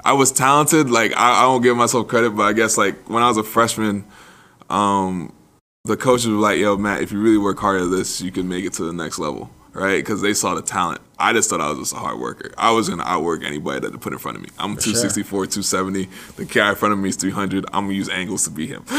[0.04, 0.90] I was talented.
[0.90, 3.42] Like I, I don't give myself credit, but I guess like when I was a
[3.42, 4.04] freshman,
[4.70, 5.32] um,
[5.84, 8.48] the coaches were like, "Yo, Matt, if you really work hard at this, you can
[8.48, 9.96] make it to the next level." Right?
[9.96, 11.02] Because they saw the talent.
[11.18, 12.52] I just thought I was just a hard worker.
[12.58, 14.50] I was gonna outwork anybody that they put in front of me.
[14.58, 16.08] I'm 264, 270.
[16.36, 17.64] The guy in front of me is 300.
[17.72, 18.84] I'm gonna use angles to beat him.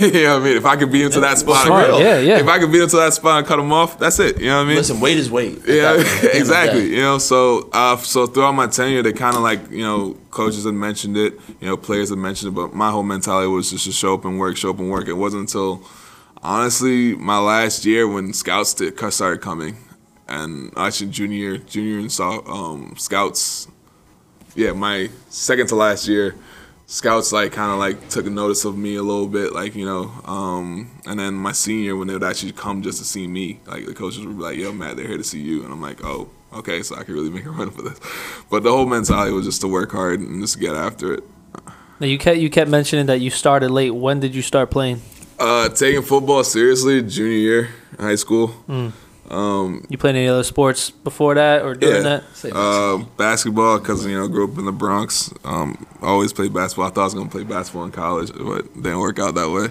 [0.00, 0.56] you know what I mean?
[0.56, 2.38] If I could beat him to that spot, Smart, yeah, yeah.
[2.38, 4.40] If I could beat him to that spot and cut him off, that's it.
[4.40, 4.76] You know what I mean?
[4.76, 5.60] Listen, weight is weight.
[5.66, 6.90] Yeah, that point, at the end of the exactly.
[6.90, 10.64] You know, so uh, so throughout my tenure, they kind of like you know coaches
[10.64, 13.84] had mentioned it, you know players had mentioned it, but my whole mentality was just
[13.84, 15.08] to show up and work, show up and work.
[15.08, 15.86] It wasn't until
[16.42, 19.76] honestly my last year when scouts did, started coming,
[20.28, 23.68] and actually junior junior and um, scouts.
[24.54, 26.34] Yeah, my second to last year,
[26.86, 30.10] scouts like kind of like took notice of me a little bit, like you know,
[30.24, 33.86] um, and then my senior when they would actually come just to see me, like
[33.86, 36.02] the coaches would be like, "Yo, Matt, they're here to see you," and I'm like,
[36.04, 38.00] "Oh, okay, so I can really make a run for this."
[38.50, 41.24] But the whole mentality was just to work hard and just get after it.
[42.00, 43.90] Now you kept you kept mentioning that you started late.
[43.90, 45.00] When did you start playing?
[45.38, 48.54] Uh, taking football seriously, junior year, in high school.
[49.30, 52.20] You played any other sports before that or during Yeah.
[52.42, 52.54] that?
[52.54, 55.32] Uh, basketball, because you know, grew up in the Bronx.
[55.44, 56.86] Um, always played basketball.
[56.86, 59.68] I thought I was gonna play basketball in college, but didn't work out that way.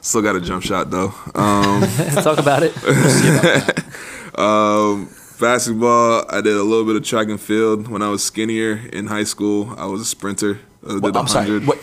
[0.00, 1.12] Still got a jump shot though.
[1.34, 1.82] Um,
[2.22, 2.72] Talk about it.
[4.38, 5.08] um,
[5.40, 9.06] basketball, I did a little bit of track and field when I was skinnier in
[9.06, 9.74] high school.
[9.76, 10.60] I was a sprinter.
[10.84, 11.46] I did Well, I'm sorry.
[11.50, 11.66] 100.
[11.66, 11.78] What?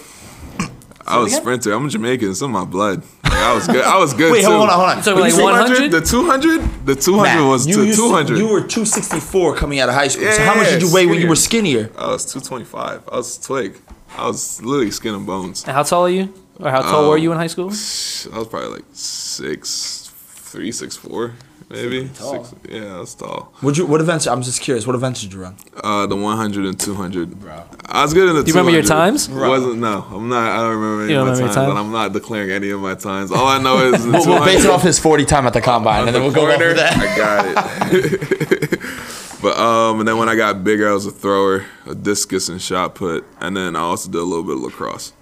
[1.05, 1.41] I was again?
[1.41, 1.73] sprinter.
[1.73, 2.31] I'm a Jamaican.
[2.31, 3.03] It's in my blood.
[3.23, 3.83] Like, I was good.
[3.83, 4.47] I was good Wait, too.
[4.51, 5.03] hold on, hold on.
[5.03, 5.91] So When like you 100?
[5.91, 6.85] The 200?
[6.85, 8.37] The 200 Matt, was you to used to- 200.
[8.37, 10.25] you were 264 coming out of high school.
[10.31, 11.89] so Yeah, how much did you weigh when you were skinnier?
[11.97, 13.01] I was 225.
[13.11, 13.79] I was twig.
[14.17, 15.63] I was literally skin and bones.
[15.63, 16.33] And how tall are you?
[16.59, 17.65] Or how tall Um, were you in high school?
[17.65, 20.11] I was probably like six,
[20.51, 21.33] three, six, four,
[21.73, 22.07] maybe.
[22.13, 23.51] Six, yeah, I was tall.
[23.61, 23.85] Would you?
[23.85, 24.25] What events?
[24.27, 24.85] I'm just curious.
[24.87, 25.55] What events did you run?
[25.83, 27.39] Uh, the 100 and 200.
[27.39, 27.63] Bro.
[27.87, 28.87] I was good in the Do you remember your 200.
[29.01, 29.29] times?
[29.29, 30.05] Wasn't no.
[30.11, 30.51] I'm not.
[30.51, 31.79] I don't remember any You of don't my remember times, your and?
[31.79, 33.31] I'm not declaring any of my times.
[33.31, 35.53] All I know is the We'll, we'll base it 200 off his 40 time at
[35.53, 36.53] the combine, on and then we'll go corner.
[36.63, 36.95] over that.
[36.97, 38.79] I got it.
[39.41, 42.61] but um, and then when I got bigger, I was a thrower, a discus and
[42.61, 45.13] shot put, and then I also did a little bit of lacrosse.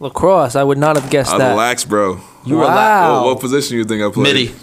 [0.00, 0.54] Lacrosse.
[0.54, 1.52] I would not have guessed I that.
[1.52, 2.20] a lax bro.
[2.46, 3.24] You were Wow.
[3.24, 4.22] What, what position you think I played?
[4.32, 4.54] Midi.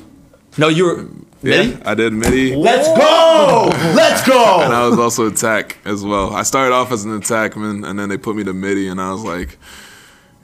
[0.57, 1.05] No, you were.
[1.45, 1.83] Yeah, Midi?
[1.83, 2.55] I did midi.
[2.55, 3.69] Let's go!
[3.95, 4.61] Let's go!
[4.61, 4.73] And!
[4.73, 6.33] I was also attack as well.
[6.33, 9.11] I started off as an attackman, and then they put me to midi, and I
[9.11, 9.57] was like,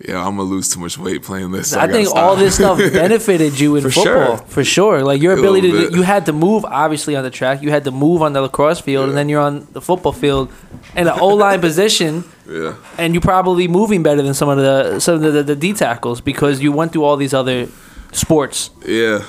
[0.08, 2.56] "Yeah, I'm gonna lose too much weight playing this." so I gotta think all this
[2.56, 4.48] stuff benefited you in For football sure.
[4.48, 5.04] for sure.
[5.04, 7.92] Like your ability to, you had to move obviously on the track, you had to
[7.92, 10.52] move on the lacrosse field, and then you're on the football field
[10.96, 15.00] in an O line position, yeah, and you're probably moving better than some of the
[15.00, 17.68] some of the, the, the D tackles because you went through all these other
[18.12, 18.70] sports.
[18.86, 19.24] yeah.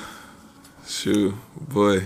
[0.84, 1.32] Shoot,
[1.72, 2.02] boy.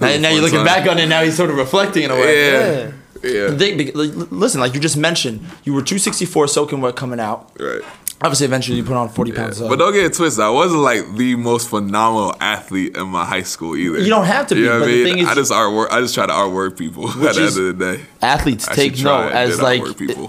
[0.00, 1.06] Now, now you're looking back on it.
[1.06, 2.50] Now he's sort of reflecting in a way.
[2.52, 6.96] Yeah, yeah, The thing- like, listen, like you just mentioned, you were 264 soaking wet
[6.96, 7.50] coming out.
[7.58, 7.82] right.
[8.22, 9.36] Obviously, eventually you put on 40 Yeah.
[9.36, 9.60] pounds.
[9.60, 10.42] But don't get it twisted.
[10.42, 13.98] I wasn't like the most phenomenal athlete in my high school either.
[14.00, 15.04] You don't have to be, You know I the mean?
[15.04, 15.92] thing is- I just outwork.
[15.92, 18.00] I just try to outwork people at the end of the day.
[18.22, 19.82] athletes I take note as like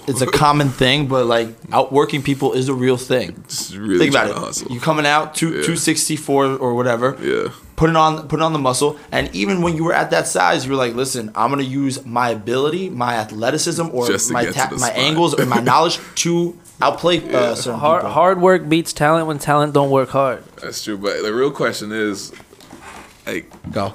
[0.07, 3.41] it's a common thing, but like outworking people is a real thing.
[3.73, 4.69] Really Think about it.
[4.69, 5.61] You coming out two, Yeah.
[5.63, 7.15] 264 or whatever.
[7.21, 10.65] yeah, putting on putting on the muscle and even when you were at that size
[10.65, 14.69] you were like listen i'm going to use my ability my athleticism or my ta-
[14.71, 14.91] my spot.
[14.95, 18.13] angles or my knowledge to outplay uh, certain Hard people.
[18.13, 20.43] hard work beats talent when talent don't work hard.
[20.61, 20.97] that's true.
[20.97, 22.33] But the real question is,
[23.25, 23.93] like, go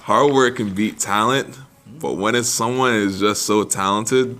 [0.00, 1.58] hard work can beat talent,
[2.00, 4.38] but when it's someone is just so talented,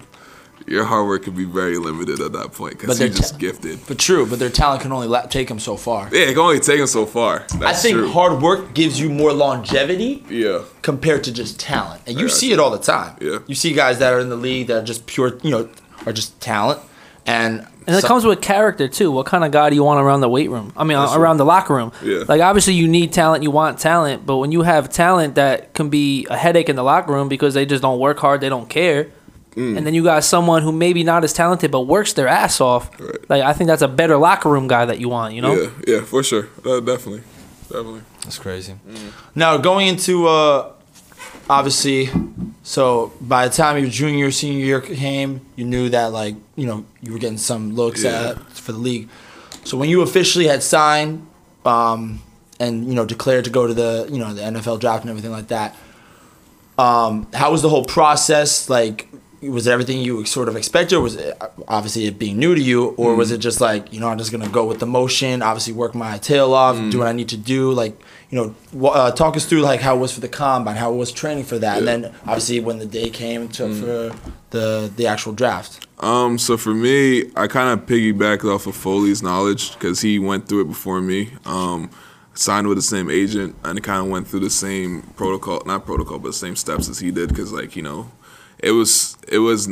[0.69, 3.39] your hard work can be very limited at that point because they're you're just ta-
[3.39, 3.79] gifted.
[3.89, 6.39] but true but their talent can only la- take them so far Yeah, it can
[6.39, 7.47] only take them so far.
[7.59, 8.11] That's i think true.
[8.11, 12.53] hard work gives you more longevity Yeah, compared to just talent and you Yeah, see
[12.53, 13.39] it all the time Yeah.
[13.47, 15.69] you see guys that are in the league that are just pure you know
[16.05, 16.81] are just talent
[17.27, 19.11] and And it some- comes with character too.
[19.13, 20.73] What kind of guy do you want around the weight room?
[20.77, 21.93] I mean, That's around the locker room.
[22.03, 22.25] Yeah.
[22.29, 25.89] Like obviously you need talent, you want talent, but when you have talent that can
[25.91, 28.69] be a headache in the locker room because they just don't work hard, they don't
[28.69, 29.09] care.
[29.55, 29.79] Mm.
[29.79, 32.91] And then you got someone who maybe not as talented but works their ass off.
[33.01, 33.31] Right.
[33.31, 35.55] Like I think that's a better locker room guy that you want, you know?
[35.55, 36.49] yeah, yeah, for sure.
[36.65, 37.23] Uh, definitely,
[37.69, 38.03] definitely.
[38.23, 38.75] That's crazy.
[39.35, 40.73] Now going into uh,
[41.49, 42.09] obviously,
[42.63, 46.85] so by the time your junior senior year came, you knew that like you know
[47.03, 48.31] you were getting some looks Yeah.
[48.31, 49.09] at for the league.
[49.65, 51.27] So when you officially had signed,
[51.65, 52.23] um,
[52.61, 55.33] and you know declared to go to the you know the NFL draft and everything
[55.33, 55.75] like that,
[56.79, 59.09] um, how was the whole process like?
[59.51, 60.97] Was everything you sort of expected?
[60.97, 64.01] Or was it obviously it being new to you, or was it just like you
[64.01, 67.09] know I'm just gonna go with the motion, obviously work my tail off, do what
[67.09, 70.13] I need to do, like you know uh, talk us through like how it was
[70.13, 73.11] for the combine, how it was training for that, and then obviously when the day
[73.11, 74.17] came to for
[74.51, 75.87] the the actual draft.
[75.99, 80.49] Um, so for me, I kind of piggybacked off of Foley's knowledge because he went
[80.49, 81.31] through it before me.
[81.47, 81.91] Um,
[82.35, 86.19] signed with the same agent and kind of went through the same protocol, not protocol,
[86.19, 87.31] but the same steps as he did.
[87.31, 88.11] Because like you know,
[88.59, 89.69] it was it was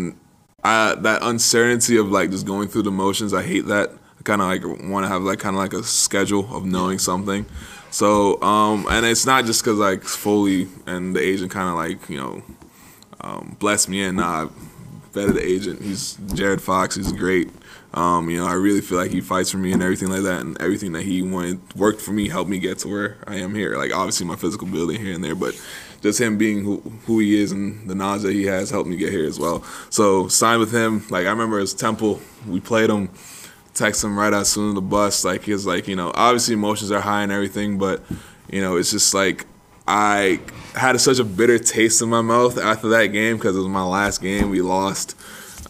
[0.63, 3.35] I, that uncertainty of like just going through the motions.
[3.35, 3.91] I hate that.
[4.19, 6.99] I kind of like want to have like kind of like a schedule of knowing
[6.99, 7.47] something.
[7.91, 12.09] So um, and it's not just because like Foley and the agent kind of like
[12.09, 12.43] you know
[13.21, 14.17] um, blessed me in.
[14.17, 14.49] Nah, I
[15.13, 15.83] vetted the agent.
[15.83, 16.97] He's Jared Fox.
[16.97, 17.51] He's great.
[17.95, 20.41] Um, you know, I really feel like he fights for me and everything like that,
[20.41, 23.55] and everything that he wanted worked for me, helped me get to where I am
[23.55, 23.77] here.
[23.77, 25.55] Like obviously my physical building here and there, but
[26.05, 28.95] just him being who who he is and the knowledge that he has helped me
[28.95, 29.65] get here as well.
[29.89, 31.03] So signed with him.
[31.09, 33.09] Like I remember his Temple, we played him.
[33.73, 35.25] Text him right out soon on the bus.
[35.25, 38.03] Like he was like, you know, obviously emotions are high and everything, but
[38.51, 39.47] you know, it's just like
[39.89, 40.41] I
[40.75, 43.83] had such a bitter taste in my mouth after that game because it was my
[43.83, 44.51] last game.
[44.51, 45.17] We lost,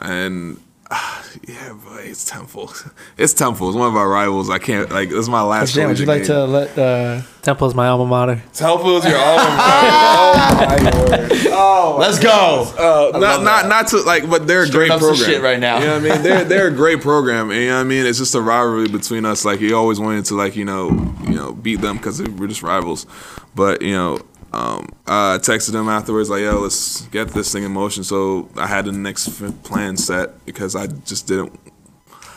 [0.01, 0.61] and
[1.49, 2.73] yeah, boy, it's Temple.
[3.17, 3.69] It's Temple.
[3.69, 4.51] It's one of our rivals.
[4.51, 5.09] I can't like.
[5.09, 5.73] This is my last.
[5.75, 6.27] Jam, would you like game.
[6.27, 6.77] to let?
[6.77, 8.43] Uh, Temple's my alma mater.
[8.53, 9.91] Temple is your alma mater.
[10.17, 11.31] oh my word.
[11.53, 12.65] Oh, let's go.
[12.77, 13.69] uh, not not that.
[13.69, 15.79] not to like, but they're a Stirring great program shit right now.
[15.79, 16.23] You know what I mean?
[16.23, 18.07] They're they're a great program, and you know what I mean.
[18.07, 19.45] It's just a rivalry between us.
[19.45, 20.91] Like he always wanted to like you know
[21.23, 23.07] you know beat them because we're just rivals,
[23.55, 24.19] but you know.
[24.55, 28.67] Um, I texted him afterwards like, "Yo, let's get this thing in motion." So I
[28.67, 29.29] had the next
[29.65, 31.59] plan set because I just didn't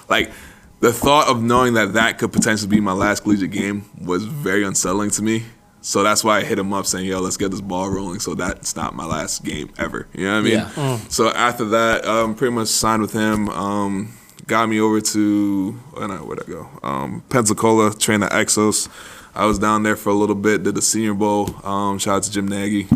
[0.10, 0.32] like
[0.80, 4.63] the thought of knowing that that could potentially be my last collegiate game was very
[4.63, 5.43] unsettling to me.
[5.82, 8.36] So that's why I hit him up saying, "Yo, let's get this ball rolling." So
[8.36, 10.08] that's not my last game ever.
[10.13, 10.53] You know what I mean?
[10.53, 10.99] Yeah.
[11.10, 13.47] So after that, um, pretty much signed with him.
[13.49, 14.13] Um,
[14.47, 16.69] got me over to where'd I go?
[16.84, 18.89] Um, Pensacola, trained at Exos.
[19.38, 20.63] I was down there for a little bit.
[20.63, 21.63] Did the Senior Bowl.
[21.63, 22.88] Um, shout out to Jim Nagy.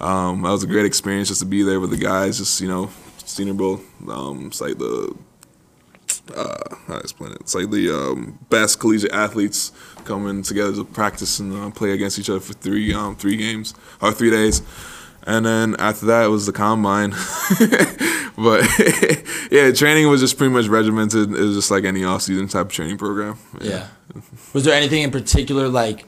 [0.00, 2.38] Um, that was a great experience just to be there with the guys.
[2.38, 3.80] Just you know, Senior Bowl.
[4.08, 5.16] Um, it's like the
[6.34, 7.38] uh, how to explain it?
[7.42, 9.70] It's like the um, best collegiate athletes
[10.04, 13.72] coming together to practice and uh, play against each other for three um, three games
[14.02, 14.62] or three days.
[15.26, 17.10] And then after that, it was the combine.
[18.36, 18.62] but
[19.50, 21.30] yeah, training was just pretty much regimented.
[21.32, 23.38] It was just like any off season type of training program.
[23.60, 23.88] Yeah.
[24.52, 26.06] Was there anything in particular like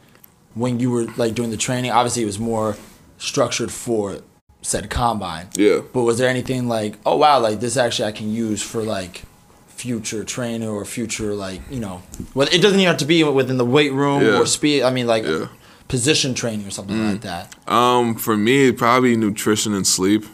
[0.54, 1.90] when you were like doing the training?
[1.92, 2.76] Obviously, it was more
[3.18, 4.18] structured for
[4.62, 5.48] said combine.
[5.54, 5.80] Yeah.
[5.92, 9.22] But was there anything like, oh wow, like this actually I can use for like
[9.68, 12.02] future training or future like you know,
[12.34, 14.38] well it doesn't even have to be within the weight room Yeah.
[14.40, 14.82] or speed.
[14.82, 15.48] I mean like Yeah.
[15.86, 15.88] Mm.
[15.88, 17.54] position training or something like that.
[17.68, 20.24] Um, for me, probably nutrition and sleep.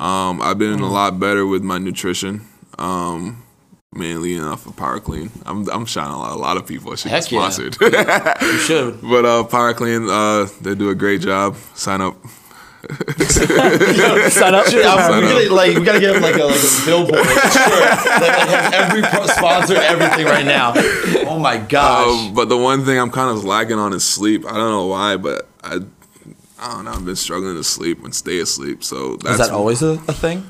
[0.00, 2.42] Um, I've been a lot better with my nutrition.
[2.78, 3.44] Um,
[3.92, 5.30] mainly enough of Power Clean.
[5.46, 6.92] I'm I'm shining a lot, a lot of people.
[6.92, 7.50] I should Heck get yeah.
[7.50, 7.76] sponsored.
[8.42, 9.00] You should.
[9.02, 11.56] but uh, Power Clean, uh, they do a great job.
[11.74, 12.16] Sign up.
[14.30, 14.66] Sign up.
[14.70, 14.98] Yeah, we up.
[15.22, 18.74] gotta, like we gotta get him like a like a billboard shirt that like, has
[18.74, 20.72] every pro- sponsor and everything right now.
[21.28, 22.28] Oh my gosh!
[22.28, 24.44] Um, but the one thing I'm kind of lacking on is sleep.
[24.46, 25.80] I don't know why, but I,
[26.58, 26.92] I don't know.
[26.92, 28.84] I've been struggling to sleep and stay asleep.
[28.84, 30.46] So that's Is that always a, a thing?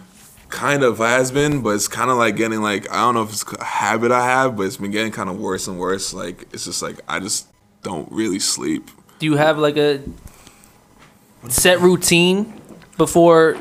[0.49, 3.31] kind of has been, but it's kind of like getting like I don't know if
[3.31, 6.15] it's a habit I have, but it's been getting kind of worse and worse.
[6.15, 7.49] Like it's just like I just
[7.83, 8.91] don't really sleep.
[9.19, 10.01] Do you have like a
[11.49, 12.61] set routine
[12.97, 13.57] before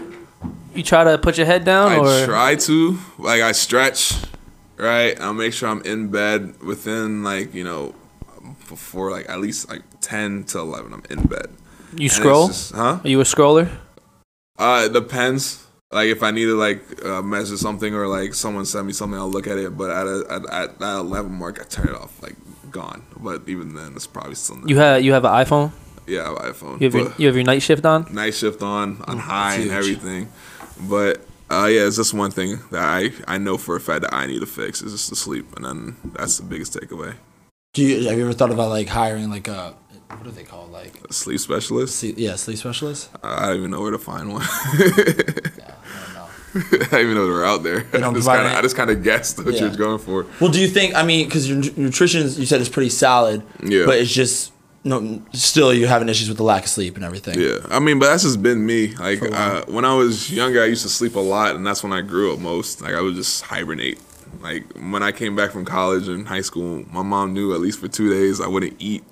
[0.74, 4.14] you try to put your head down, I or try to like I stretch,
[4.78, 5.20] right?
[5.20, 7.94] I'll make sure I'm in bed within like you know
[8.68, 10.94] before like at least like ten to eleven.
[10.94, 11.48] I'm in bed.
[11.96, 12.48] You it's scroll?
[12.48, 13.00] just- huh?
[13.04, 13.70] Are you a scroller?
[14.58, 15.66] Uh, it depends.
[15.92, 19.18] Like if I need to like uh, measure something or like someone send me something,
[19.20, 19.78] I'll look at it.
[19.78, 22.36] But at a, at, at that eleven mark, I turn it off, like
[22.72, 23.06] gone.
[23.18, 25.72] But even then, it's probably still You have you have an iPhone.
[26.08, 26.82] Yeah, I have an iPhone.
[26.82, 28.08] You have your you have your night shift on.
[28.14, 30.30] night shift on on high and everything.
[30.90, 34.14] But uh, yeah, it's just one thing that I I know for a fact that
[34.14, 37.16] I need to fix is just the sleep, and then that's the biggest takeaway.
[37.74, 39.76] Do you have you ever thought about like hiring like a
[40.10, 40.72] what do they call it?
[40.72, 41.96] like A sleep specialist.
[41.98, 43.10] sleep, yeah sleep specialist?
[43.24, 44.44] I don't even know where to find one.
[44.44, 46.88] Yeah, I don't know.
[46.98, 47.82] I even know they're out there.
[47.82, 49.62] don't I just kinda, I just kind of guessed what Yeah.
[49.62, 50.28] you're going for.
[50.40, 50.94] Well, do you think?
[50.96, 53.86] I mean, because your nutrition is- you said is pretty solid, Yeah.
[53.88, 54.52] but it's just
[54.84, 55.22] no.
[55.34, 57.40] Still, you're having issues with the lack of sleep and everything.
[57.40, 58.90] Yeah, I mean, but that's just been me.
[58.96, 59.58] Like For a while.
[59.58, 62.02] uh, when I was younger, I used to sleep a lot, and that's when I
[62.02, 62.82] grew up most.
[62.82, 64.00] Like I would just hibernate.
[64.42, 67.80] Like when I came back from college and high school, my mom knew at least
[67.80, 69.04] for two days I wouldn't eat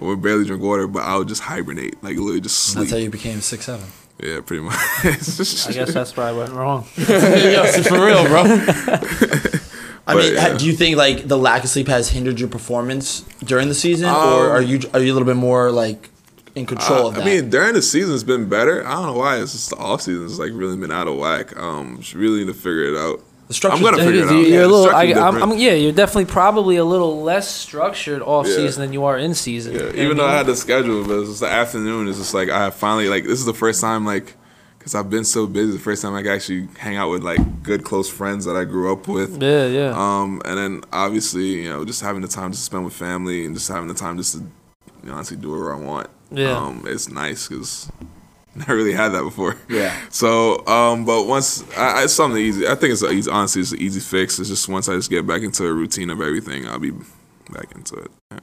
[0.00, 2.82] or would barely drink water, but I would just hibernate, like literally just sleep.
[2.84, 3.86] That's how you became six seven.
[4.22, 4.76] yeah, pretty much.
[5.04, 6.86] I guess that's where I went wrong.
[6.96, 8.44] yeah, for real, bro.
[10.06, 10.56] I But, mean, yeah.
[10.58, 14.08] do you think like the lack of sleep has hindered your performance during the season,
[14.08, 16.10] or Um, are you are you a little bit more like
[16.56, 17.22] in control Uh, of that?
[17.22, 18.86] I mean, during the season, it's been better.
[18.86, 19.36] I don't know why.
[19.38, 20.24] It's just the off season.
[20.24, 21.56] It's like really been out of whack.
[21.56, 23.20] Um, just really need to figure it out.
[23.48, 24.32] The structure's I'm gonna figure it out.
[24.34, 25.42] You're Yeah, a little, I, I'm.
[25.42, 28.56] I'm, yeah, you're definitely probably a little less structured off Yeah.
[28.56, 29.74] season than you are in season.
[29.74, 32.08] Yeah, You know even though I had the schedule, but it's just the afternoon.
[32.08, 34.34] It's just like I finally like this is the first time like
[34.82, 35.72] because I've been so busy.
[35.72, 38.64] The first time I can actually hang out with like good close friends that I
[38.64, 39.40] grew up with.
[39.40, 39.92] yeah, yeah.
[39.94, 43.54] Um, and then obviously you know just having the time to spend with family and
[43.54, 46.10] just having the time just to you know, honestly do whatever I want.
[46.32, 46.56] Yeah.
[46.56, 48.06] Um, it's nice because I
[48.58, 49.56] never really had that before.
[49.68, 49.96] Yeah.
[50.10, 52.66] So, um, but once I, I, it's something easy.
[52.66, 54.40] I think it's a easy, honestly, it's an easy fix.
[54.40, 57.70] It's just once I just get back into a routine of everything, I'll be back
[57.76, 58.10] into it.
[58.32, 58.38] Yeah,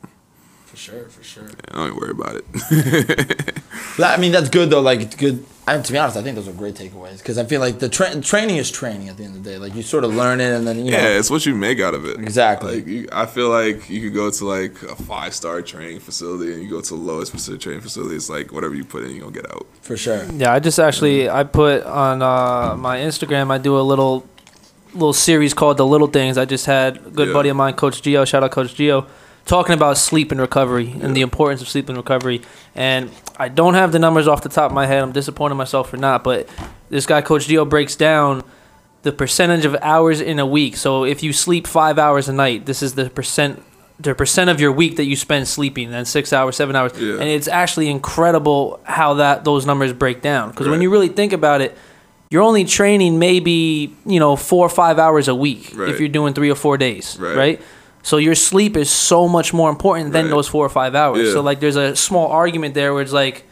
[0.68, 1.50] for sure, for sure.
[1.70, 3.62] I don't even worry about it.
[4.00, 4.82] I mean, that's good though.
[4.82, 5.46] Like, it's good.
[5.78, 7.90] I, to be honest, I think those are great takeaways because I feel like the
[7.90, 9.58] tra- training is training at the end of the day.
[9.58, 10.98] Like, you sort of learn it, and then you know.
[10.98, 12.20] Yeah, it's what you make out of it.
[12.20, 12.76] Exactly.
[12.76, 16.54] Like you, I feel like you could go to like a five star training facility
[16.54, 18.16] and you go to the lowest facility training facility.
[18.16, 19.66] It's like whatever you put in, you gonna get out.
[19.82, 20.24] for sure.
[20.34, 23.52] Yeah, I just actually I put on uh, my Instagram.
[23.52, 24.26] I do a little
[24.94, 27.34] little series called "The Little Things." I just had a good Yeah.
[27.34, 28.26] buddy of mine, Coach Gio.
[28.28, 29.06] Shout out, Coach Gio,
[29.50, 32.42] talking about sleep and recovery and the importance of sleep and recovery.
[32.76, 35.02] And I don't have the numbers off the top of my head.
[35.02, 36.24] I'm disappointed in myself for not.
[36.24, 36.48] But
[36.90, 38.44] this guy, Coach Gio, breaks down
[39.02, 40.78] the percentage of hours in a week.
[40.78, 43.64] So if you sleep five hours a night, this is the percent.
[44.02, 47.16] The percent of your week that you spend sleeping, then six hours, seven hours, Yeah.
[47.16, 50.52] and it's actually incredible how that those numbers break down.
[50.52, 51.78] Because when you really think about it,
[52.30, 55.90] you're only training maybe you know four or five hours a week Right.
[55.90, 57.36] if you're doing three or four days, Right.
[57.36, 57.62] right?
[58.04, 60.32] So your sleep is so much more important than Right.
[60.32, 61.28] those four or five hours.
[61.28, 61.34] Yeah.
[61.34, 63.46] So like, there's a small argument there where it's like,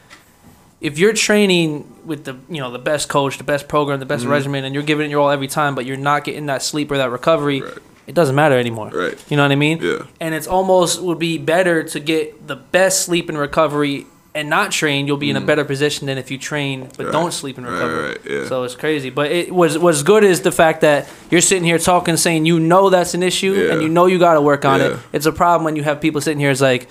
[0.80, 4.24] if you're training with the you know the best coach, the best program, the best
[4.24, 4.32] Mm-hmm.
[4.32, 6.92] regimen, and you're giving it your all every time, but you're not getting that sleep
[6.92, 7.74] or that recovery, Right.
[8.06, 8.90] it doesn't matter anymore.
[8.94, 9.18] Right.
[9.30, 9.80] You know what I mean?
[9.82, 10.04] Yeah.
[10.22, 14.06] And it's almost would be better to get the best sleep and recovery
[14.38, 15.08] and not train.
[15.08, 17.06] You'll be in a better position than if you train but Mm.
[17.06, 17.12] Right.
[17.18, 17.98] don't sleep and recover.
[18.10, 18.46] right, yeah.
[18.48, 19.10] So it's crazy.
[19.10, 22.60] But it was what's good is the fact that you're sitting here talking, saying you
[22.60, 24.98] know that's an issue and you know you got to work on it.
[25.14, 26.52] It's a problem when you have people sitting here.
[26.52, 26.88] It's like.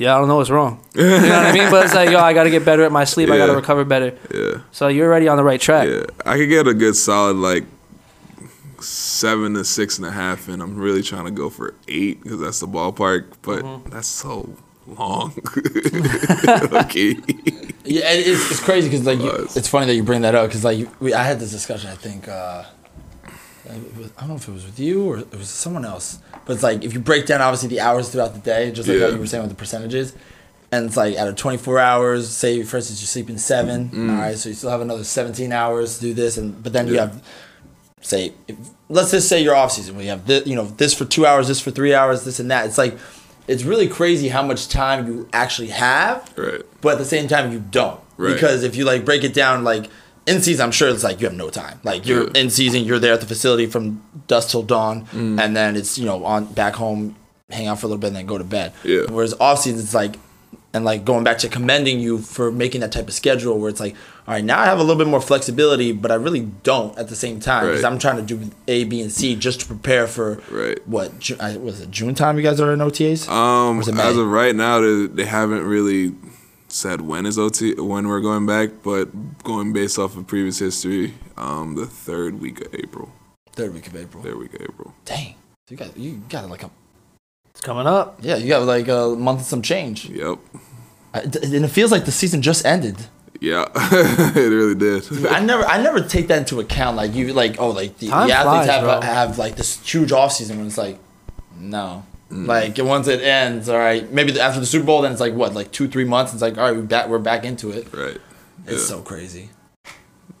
[0.00, 0.78] Yeah, I don't know what's wrong.
[0.94, 1.70] You know what I mean?
[1.72, 3.28] But it's like, yo, I got to get better at my sleep.
[3.30, 4.16] I got to recover better.
[4.32, 4.60] Yeah.
[4.70, 5.88] So you're already on the right track.
[5.88, 7.64] Yeah, I could get a good solid like
[8.80, 12.38] seven to six and a half, and I'm really trying to go for eight because
[12.38, 13.24] that's the ballpark.
[13.42, 13.90] But Mm-hmm.
[13.90, 14.54] that's so
[14.96, 15.32] long.
[16.48, 17.16] okay.
[17.84, 20.48] Yeah, it- it's, it's crazy because like you, it's funny that you bring that up
[20.48, 21.90] because like we, I had this discussion.
[21.90, 22.64] I think uh,
[23.68, 23.72] I
[24.20, 26.84] don't know if it was with you or it was someone else, but it's like
[26.84, 29.08] if you break down obviously the hours throughout the day, just like Yeah.
[29.08, 30.14] you were saying with the percentages,
[30.72, 34.10] and it's like out of twenty four hours, say for instance you're sleeping seven, Mm.
[34.10, 36.88] all right, so you still have another seventeen hours to do this, and but then
[36.88, 37.22] you have
[38.00, 38.56] say if,
[38.88, 41.48] let's just say your off season we have this, you know this for two hours,
[41.48, 42.64] this for three hours, this and that.
[42.66, 42.96] It's like
[43.48, 46.62] it's really crazy how much time you actually have Right.
[46.80, 48.34] but at the same time you don't Right.
[48.34, 49.88] because if you like break it down like
[50.26, 52.40] in season i'm sure it's like you have no time like you're Yeah.
[52.42, 55.40] in season you're there at the facility from dusk till dawn Mm.
[55.40, 57.16] and then it's you know on back home
[57.50, 59.02] hang out for a little bit and then go to bed Yeah.
[59.08, 60.16] whereas off season it's like
[60.74, 63.80] and like going back to commending you for making that type of schedule where it's
[63.80, 63.94] like
[64.26, 67.08] all right now i have a little bit more flexibility but i really don't at
[67.08, 67.90] the same time because Right.
[67.92, 70.78] i'm trying to do a b and c just to prepare for Right.
[70.86, 73.96] what I- was it june time you guys are in OTAs Um, Or is it
[73.96, 76.14] as of right now, they, they haven't really
[76.68, 79.08] said when is OT when we're going back, but
[79.42, 83.10] going based off of previous history, um, the third week of April.
[83.52, 84.92] third week of april Third week of April.
[85.06, 85.34] dang
[85.70, 86.70] you got you got like a
[87.58, 88.18] It's coming up.
[88.22, 90.08] Yeah, you got like a month and some change.
[90.08, 90.38] Yep.
[91.12, 92.96] I- And it feels like the season just ended.
[93.40, 95.26] Yeah, it really did.
[95.26, 96.96] I never, I never take that into account.
[96.96, 99.00] Like you, like oh, like the, the athletes flies, have bro.
[99.00, 100.98] have like this huge off season when it's like,
[101.58, 102.46] no, Mm.
[102.46, 104.10] like once it ends, all right.
[104.12, 106.32] Maybe the- after the Super Bowl, then it's like what, like two, three months.
[106.32, 107.92] It's like all right, we back, we're back into it.
[107.92, 108.20] Right.
[108.66, 108.96] It's Yeah.
[108.96, 109.50] so crazy.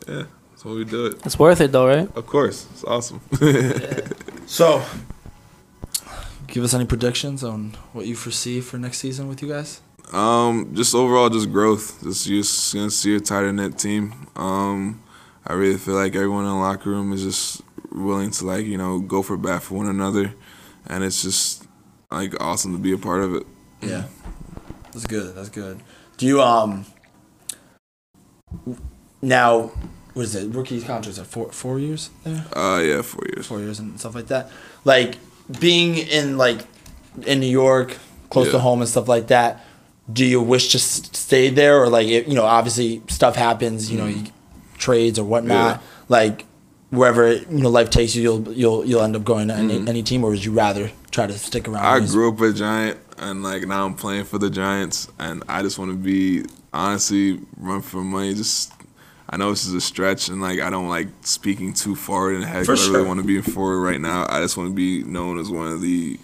[0.08, 1.24] Yeah, that's why we do it.
[1.24, 2.08] It's worth it though, right?
[2.16, 3.20] Of course, it's awesome.
[4.46, 4.82] So,
[6.48, 9.80] give us any predictions on what you foresee for next season with you guys.
[10.12, 12.02] Um, just overall, just growth.
[12.02, 14.26] Just you just gonna see a tighter knit team.
[14.36, 15.02] Um,
[15.46, 18.78] I really feel like everyone in the locker room is just willing to like you
[18.78, 20.34] know go for bat for one another,
[20.86, 21.64] and it's just
[22.10, 23.46] like awesome to be a part of it.
[23.82, 24.04] Yeah,
[24.92, 25.34] that's good.
[25.34, 25.80] That's good.
[26.16, 26.86] Do you um
[29.22, 29.70] now?
[30.14, 30.52] What is it?
[30.52, 33.46] Rookie contracts are four four years there, Uh, yeah, four years.
[33.46, 34.50] four years and stuff like that.
[34.84, 35.16] Like
[35.60, 36.60] being in like
[37.26, 37.96] in New York,
[38.30, 39.64] close to home and stuff like that.
[40.10, 43.90] Do you wish to s- stay there, or like it, you know, obviously stuff happens,
[43.90, 44.24] you know, you,
[44.78, 45.76] trades or whatnot.
[45.76, 45.80] Mm.
[45.80, 45.86] Yeah.
[46.08, 46.44] Like
[46.90, 49.88] wherever you know life takes you, you'll you'll you'll end up going to any, Mhm.
[49.88, 51.84] any team, or would you rather try to stick around?
[51.84, 55.62] I grew up a Giant, and like now I'm playing for the Giants, and I
[55.62, 58.34] just want to be honestly run for money.
[58.34, 58.72] Just
[59.30, 62.40] I know this is a stretch, and like I don't like speaking too far in
[62.40, 62.64] the head.
[62.64, 62.94] For 'cause I sure.
[62.96, 64.26] really want to be forward right now.
[64.28, 66.18] I just want to be known as one of the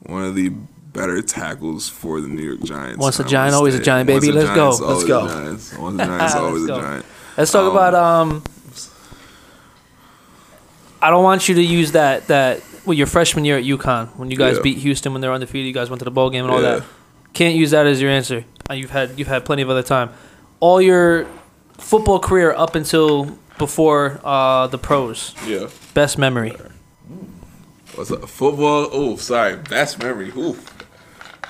[0.00, 0.48] one of the
[0.92, 2.98] better tackles for the New York Giants.
[2.98, 4.30] Once a Giant, always a Giant, baby.
[4.30, 4.68] a Let's go.
[4.70, 5.28] Let's go.
[5.28, 5.76] Giants.
[5.78, 6.68] Once a Giants, Let's always a.
[6.68, 7.04] Giant.
[7.36, 8.42] Let's talk Um, about um.
[11.00, 14.30] I don't want you to use that that well your freshman year at UConn when
[14.30, 14.62] you guys Yeah.
[14.62, 15.66] beat Houston when they were undefeated.
[15.66, 16.76] You guys went to the bowl game and all Yeah.
[16.76, 16.84] that.
[17.32, 18.44] Can't use that as your answer.
[18.70, 20.10] You've had you've had plenty of other time.
[20.60, 21.26] All your
[21.82, 25.34] football career up until before uh, the pros.
[25.46, 25.68] Yeah.
[25.94, 26.56] Best memory.
[27.94, 28.26] What's up?
[28.28, 28.88] Football?
[28.90, 29.56] Oh, sorry.
[29.56, 30.30] Best memory.
[30.36, 30.56] Ooh.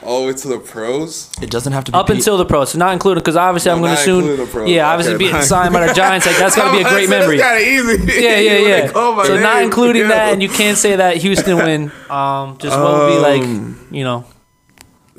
[0.03, 1.31] All the way to the pros.
[1.41, 3.71] It doesn't have to be Up Pete- until the pros, so not including because obviously
[3.71, 4.49] I'm going to soon.
[4.49, 4.69] pros.
[4.69, 6.89] Yeah, obviously Okay, being not- signed by the Giants, like that's got to be a
[6.91, 7.37] great memory.
[7.39, 8.21] That's easy.
[8.25, 8.89] Yeah, yeah, yeah.
[8.93, 10.09] call my So not including yeah.
[10.09, 11.93] that, and you can't say that Houston win.
[12.11, 14.25] Um, just what would be like, Um, you know?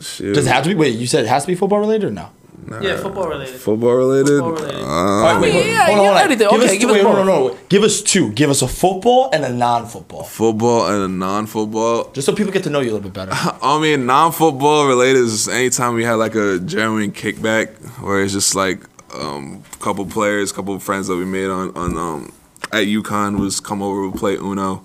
[0.02, 0.34] Shoot.
[0.36, 0.76] Does it have to be?
[0.76, 2.28] Wait, you said it has to be football related or no?
[2.82, 3.60] Yeah, football related.
[3.60, 4.28] Football related?
[4.40, 4.82] Football related.
[4.82, 6.18] Um, All right, wait, yeah, hold on, yeah, hold on.
[6.24, 6.48] anything.
[6.50, 7.58] Give Okay, us give wait, us no, no, no.
[7.70, 8.32] Give us two.
[8.34, 12.12] Give us a football and a non-football, football and a non-football.
[12.14, 13.32] just so people get to know you a little bit better.
[13.62, 17.70] I mean, non-football related is anytime we had like a genuine kickback,
[18.02, 18.82] where it's just like
[19.16, 22.34] um, a couple players, a couple friends that we made on on um,
[22.72, 24.82] at UConn was come over, we play Uno,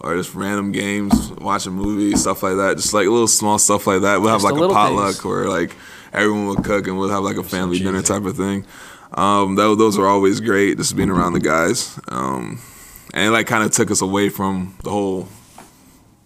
[0.00, 2.76] or just random games, watch a movie, stuff like that.
[2.76, 4.20] Just like little small stuff like that.
[4.20, 5.24] We'll have Just the like a little potluck things.
[5.24, 5.74] where like
[6.16, 8.64] everyone would cook and we'll have like a family dinner type of thing.
[9.14, 11.98] Um, that, those are always great, just being around the guys.
[12.08, 12.60] Um,
[13.14, 15.28] and it like kind of took us away from the whole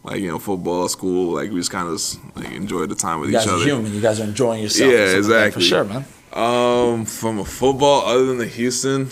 [0.03, 3.29] like you know football school like we just kind of like enjoyed the time with
[3.29, 3.93] You guys each are other human.
[3.95, 4.91] You guys are enjoying yourself.
[4.91, 5.61] Yeah, exactly.
[5.63, 6.05] For sure, man.
[6.33, 9.11] um from a football other than the houston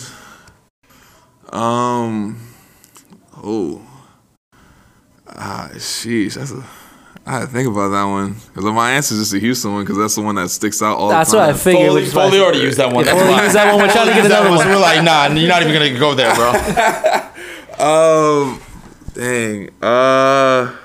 [1.51, 2.39] um
[3.43, 3.85] oh
[5.27, 6.63] ah sheesh that's a
[7.29, 9.83] I had to think about that one because my answer is just the Houston one
[9.83, 11.53] because that's the one that sticks out all That's the what time.
[11.55, 11.87] I figured.
[11.89, 13.05] Foley, which why I Foley said- already used that one.
[13.05, 13.43] Yeah, That's Foley why.
[13.43, 13.81] used that one.
[13.85, 14.65] We're trying to get Foley used that another one, one.
[14.67, 17.25] So we're like, nah, you're not even gonna go there, bro.
[17.79, 18.61] Um,
[19.13, 19.69] dang.
[19.81, 20.75] Uh,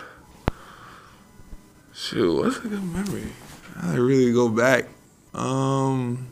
[1.92, 3.24] shoot, what's a good memory?
[3.82, 4.84] I really go back.
[5.34, 6.28] Um,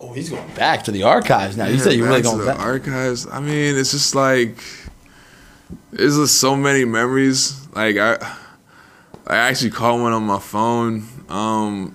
[0.00, 1.66] oh, he's going back to the archives now.
[1.66, 2.58] You said you're yeah, really back to the back.
[2.60, 3.26] archives.
[3.26, 4.58] I mean, it's just like
[5.90, 7.66] there's just so many memories.
[7.74, 8.16] Like I,
[9.26, 11.06] I actually caught one on my phone.
[11.28, 11.94] Um,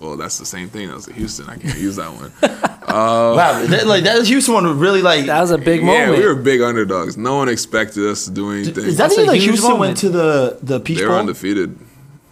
[0.00, 0.88] well, that's the same thing.
[0.88, 1.48] That was the Houston.
[1.48, 2.32] I can't use that one.
[2.88, 5.26] wow, that, like that Houston one really like.
[5.26, 6.18] That was a big yeah, moment.
[6.18, 7.16] we were big underdogs.
[7.16, 8.84] No one expected us to do anything.
[8.84, 9.80] is that That's the like Houston moment.
[9.80, 11.20] went to the the Peach they were Bowl?
[11.20, 11.78] undefeated.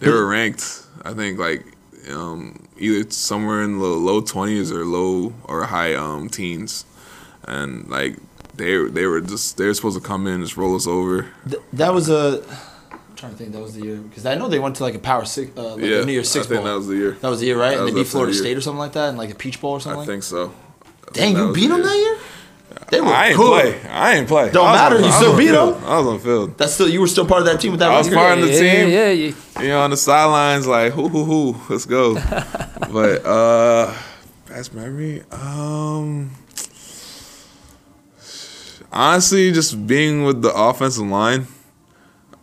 [0.01, 0.83] They were ranked.
[1.05, 1.65] I think like
[2.11, 6.85] um, either somewhere in the low twenties or low or high um, teens,
[7.45, 8.17] and like
[8.57, 11.27] they they were just they were supposed to come in and just roll us over.
[11.49, 12.43] Th- that was a.
[12.93, 13.53] I'm trying to think.
[13.53, 15.75] That was the year because I know they went to like a Power Six, uh,
[15.75, 16.71] like yeah, a New Year's Six I think Bowl.
[16.73, 17.13] that was the year.
[17.13, 17.71] That was the year, right?
[17.77, 18.45] That And they beat Florida the year.
[18.45, 19.97] State or something like that, and like a Peach Bowl or something.
[19.97, 20.53] I like think so.
[21.09, 22.19] I Dang, think you beat the them that year?
[22.91, 23.49] They were I ain't cool.
[23.49, 23.81] play.
[23.89, 24.51] I ain't play.
[24.51, 25.75] Don't matter, on- you still on beat them.
[25.85, 26.59] I was on field.
[26.59, 27.91] That's still you were still part of that team with that.
[27.91, 28.19] I was record?
[28.21, 28.91] part of the yeah, team.
[28.91, 29.63] Yeah, yeah.
[29.63, 32.15] You know, on the sidelines, like hoo hoo hoo, let's go.
[32.93, 33.95] but uh,
[34.47, 36.31] best memory, um,
[38.97, 41.47] honestly, just being with the offensive line.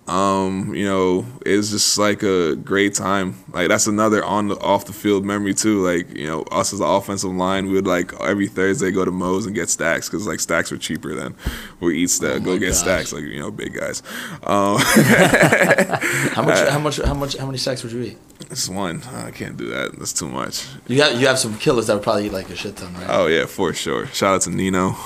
[0.06, 3.36] Um, you know, it's just like a great time.
[3.54, 5.82] Like that's another on the off the field memory too.
[5.82, 9.12] Like you know, us as the offensive line, we would like every Thursday go to
[9.12, 11.36] Moe's and get stacks because like stacks were cheaper than
[11.80, 12.44] we eat stack.
[12.44, 12.78] go Oh my get gosh.
[12.80, 14.04] stacks, like you know, big guys.
[14.44, 16.60] Um, How much?
[16.70, 16.98] How much?
[16.98, 17.38] How much?
[17.38, 18.18] How many stacks would you eat?
[18.52, 19.04] It's one.
[19.04, 19.98] I can't do that.
[19.98, 20.68] That's too much.
[20.88, 23.08] You have you have some killers that would probably eat like a shit ton, right?
[23.10, 24.08] Oh yeah, for sure.
[24.08, 24.98] Shout out to Nino.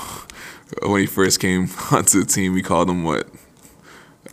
[0.82, 3.28] When he first came onto the team, we called him what?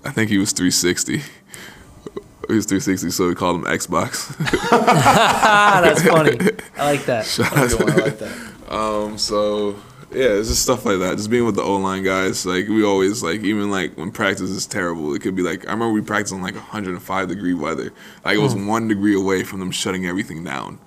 [0.03, 1.17] I think he was 360.
[1.17, 4.37] He was 360, so we called him Xbox.
[4.69, 6.37] That's funny.
[6.77, 7.25] I like that.
[7.55, 8.71] That's a I like that.
[8.71, 9.71] um, so
[10.11, 11.17] yeah, it's just stuff like that.
[11.17, 14.49] Just being with the O line guys, like we always like even like when practice
[14.49, 17.91] is terrible, it could be like I remember we practiced in like 105 degree weather.
[18.23, 20.79] Like it was one degree away from them shutting everything down.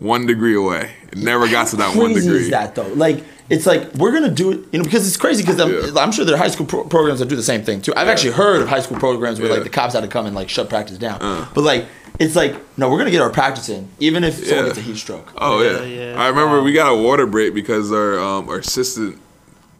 [0.00, 0.92] One degree away.
[1.12, 2.42] It never got to that How one crazy degree.
[2.44, 2.88] is that though?
[2.88, 5.42] Like it's like we're gonna do it, you know, because it's crazy.
[5.42, 6.00] Because I'm, Yeah.
[6.02, 7.92] I'm sure there are high school pro- programs that do the same thing too.
[7.96, 9.54] I've actually heard of high school programs where Yeah.
[9.56, 11.20] like the cops had to come and like shut practice down.
[11.20, 11.46] Uh.
[11.54, 11.86] But like
[12.18, 14.68] it's like no, we're gonna get our practice in, even if someone Yeah.
[14.70, 15.32] gets a heat stroke.
[15.36, 16.22] Oh yeah, Yeah, yeah.
[16.22, 19.18] I remember we got a water break because our um, our assistant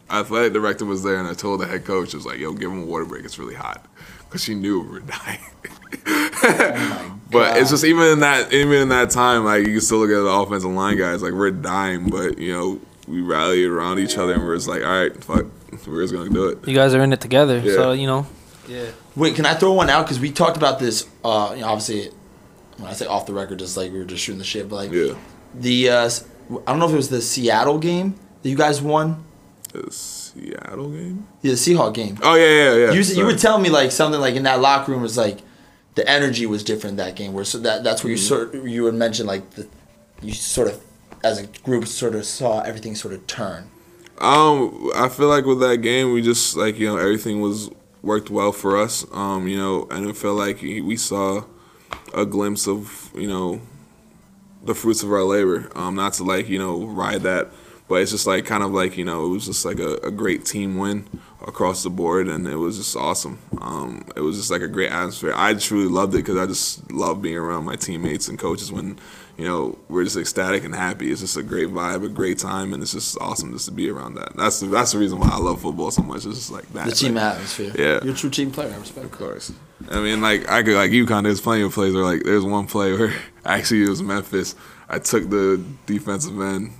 [0.09, 2.69] athletic director was there, and I told the head coach, I was like, "Yo, give
[2.71, 3.23] him a water break.
[3.25, 3.85] It's really hot,"
[4.27, 5.39] because she knew we were dying.
[7.31, 10.09] but it's just even in that even in that time, like you can still look
[10.09, 14.17] at the offensive line guys, like we're dying, but you know we rallied around each
[14.17, 15.45] other, and we're just like, "All right, fuck,
[15.87, 17.73] we're just gonna do it." You guys are in it together, Yeah.
[17.73, 18.25] so you know.
[18.67, 18.85] Yeah.
[19.15, 20.05] Wait, can I throw one out?
[20.05, 21.05] Because we talked about this.
[21.23, 22.09] Uh, you know, obviously,
[22.77, 24.69] when I say off the record, just like we were just shooting the shit.
[24.69, 25.13] But like Yeah,
[25.53, 28.81] the, uh, s- I don't know if it was the Seattle game that you guys
[28.81, 29.23] won.
[29.73, 31.27] the Seattle game.
[31.41, 32.17] Yeah, the Seahawk game.
[32.23, 32.91] Oh yeah, yeah, yeah.
[32.91, 35.39] You, you were telling me like something like in that locker room was like
[35.95, 37.33] the energy was different that game.
[37.33, 38.53] Where so that that's where you Mm-hmm.
[38.53, 39.67] sort you would mention like the
[40.21, 40.81] you sort of
[41.23, 43.69] as a group sort of saw everything sort of turn.
[44.19, 47.69] Um, I feel like with that game, we just like you know everything was
[48.01, 49.05] worked well for us.
[49.11, 51.43] Um, you know, and it felt like we saw
[52.13, 53.61] a glimpse of you know
[54.63, 55.69] the fruits of our labor.
[55.75, 57.51] Um, not to like you know ride that,
[57.91, 60.11] but it's just like kind of like you know it was just like a, a
[60.11, 61.05] great team win
[61.45, 63.37] across the board, and it was just awesome.
[63.59, 65.33] Um, it was just like a great atmosphere.
[65.35, 68.97] I truly loved it because I just love being around my teammates and coaches when
[69.37, 71.11] you know we're just ecstatic and happy.
[71.11, 73.89] It's just a great vibe, a great time, and it's just awesome just to be
[73.89, 74.37] around that.
[74.37, 76.25] That's the, that's the reason why I love football so much.
[76.25, 76.87] It's just like that.
[76.87, 77.73] The team like, atmosphere.
[77.77, 77.99] Yeah.
[78.05, 78.71] You're a true team player.
[78.73, 79.05] I respect.
[79.05, 79.51] of course.
[79.89, 81.23] I mean, like I could like UConn.
[81.23, 83.13] There's plenty of plays where like there's one play where
[83.45, 84.55] actually it was Memphis.
[84.87, 86.71] I took the defensive end,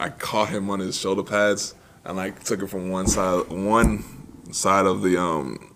[0.00, 1.74] I caught him on his shoulder pads,
[2.04, 4.04] and like took it from one side, one
[4.52, 5.74] side of the um,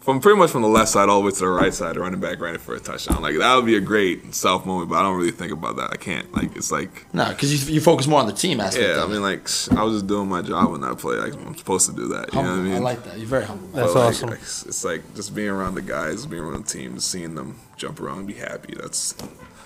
[0.00, 1.96] from pretty much from the left side all the way to the right side.
[1.96, 3.22] The running back ran it for a touchdown.
[3.22, 5.90] Like that would be a great self moment, but I don't really think about that.
[5.92, 6.32] I can't.
[6.32, 8.86] Like it's like No, because you, you focus more on the team aspect.
[8.88, 8.94] yeah.
[9.00, 9.14] I of it.
[9.14, 9.40] mean, like
[9.76, 11.16] I was just doing my job when that play.
[11.16, 12.32] Like I'm supposed to do that.
[12.32, 12.74] You know what I mean?
[12.74, 13.18] I like that.
[13.18, 13.66] You're very humble.
[13.68, 14.30] That's But, awesome.
[14.30, 17.58] like, it's it's like just being around the guys, being around the team, seeing them
[17.76, 18.74] jump around and be happy.
[18.80, 19.14] That's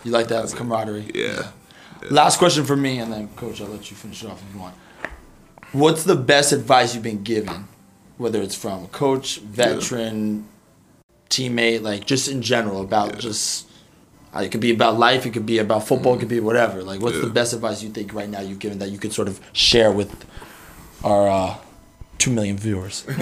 [0.04, 1.10] You like that camaraderie.
[1.14, 1.50] yeah.
[2.08, 4.60] Last question for me, and then Coach, I'll let you finish it off if you
[4.60, 4.74] want.
[5.72, 7.68] What's the best advice you've been given,
[8.16, 10.46] whether it's from a coach, veteran,
[11.28, 13.20] teammate, like just in general about Yeah.
[13.20, 13.66] just.
[14.34, 15.26] Uh, it could be about life.
[15.26, 16.14] It could be about football.
[16.14, 16.84] It could be whatever.
[16.84, 19.26] Like, what's the best advice you think right now you've given that you could sort
[19.26, 20.24] of share with
[21.02, 21.56] our uh,
[22.18, 23.04] two million viewers?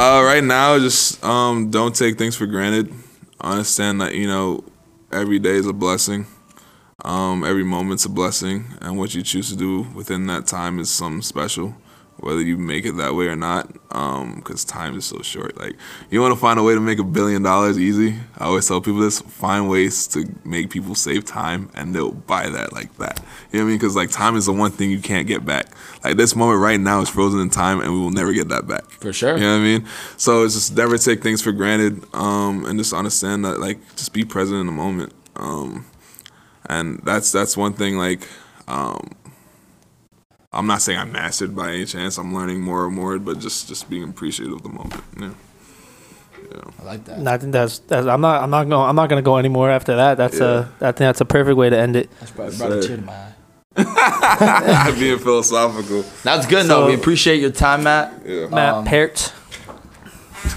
[0.00, 2.92] Uh, right now, just um, don't take things for granted.
[3.40, 4.64] Understand that you know
[5.12, 6.26] every day is a blessing.
[7.04, 10.90] Um, every moment's a blessing, and what you choose to do within that time is
[10.90, 11.76] something special.
[12.20, 15.56] whether you make it that way or not, because time is so short.
[15.56, 15.76] Like,
[16.10, 18.16] you want to find a way to make a billion dollars easy.
[18.36, 22.48] I always tell people this: find ways to make people save time, and they'll buy
[22.48, 23.20] that like that.
[23.52, 23.78] You know what I mean?
[23.78, 25.66] Because like time is the one thing you can't get back.
[26.02, 28.66] Like this moment right now is frozen in time, and we will never get that
[28.66, 28.90] back.
[28.90, 29.36] For sure.
[29.36, 29.86] You know what I mean?
[30.16, 34.12] So it's just never take things for granted, um, and just understand that like just
[34.12, 35.12] be present in the moment.
[35.36, 35.86] Um,
[36.68, 38.26] and that's that's one thing like.
[38.68, 39.10] Um,
[40.52, 42.16] I'm not saying I'm mastered by any chance.
[42.18, 45.02] I'm learning more and more, but just just being appreciative of the moment.
[45.20, 45.30] Yeah.
[46.80, 47.18] I like that.
[47.18, 49.70] And I think that's, that's I'm not I'm not going I'm not gonna go anymore
[49.70, 50.16] after that.
[50.16, 52.08] That's a I think that's a perfect way to end it.
[52.20, 53.12] That's brought, Yes, brought a tear to my
[53.76, 54.94] eye.
[54.98, 56.02] being philosophical.
[56.24, 56.62] That's good.
[56.66, 56.86] So- though.
[56.86, 58.22] we appreciate your time, Matt.
[58.24, 58.46] Yeah.
[58.48, 59.32] Matt Um, Peart.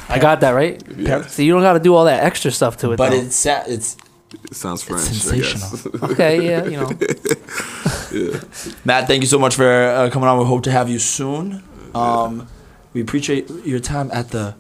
[0.08, 0.82] I got that right.
[0.96, 1.24] Yeah.
[1.24, 2.98] So you don't got to do all that extra stuff to it.
[2.98, 3.18] But though.
[3.18, 3.98] it's it's
[4.34, 5.02] It sounds French.
[5.04, 5.68] sensational.
[5.68, 6.04] I guess.
[6.12, 6.48] okay.
[6.48, 6.92] Yeah, you know.
[8.12, 8.40] yeah.
[8.86, 9.08] Matt.
[9.08, 10.40] Thank you so much for uh, coming on.
[10.40, 11.64] We hope to have you soon.
[11.94, 12.48] Um,
[12.94, 14.56] we appreciate your time at the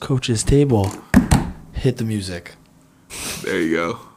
[0.00, 0.92] coach's table.
[1.72, 2.54] Hit the music.
[3.42, 4.07] there you go.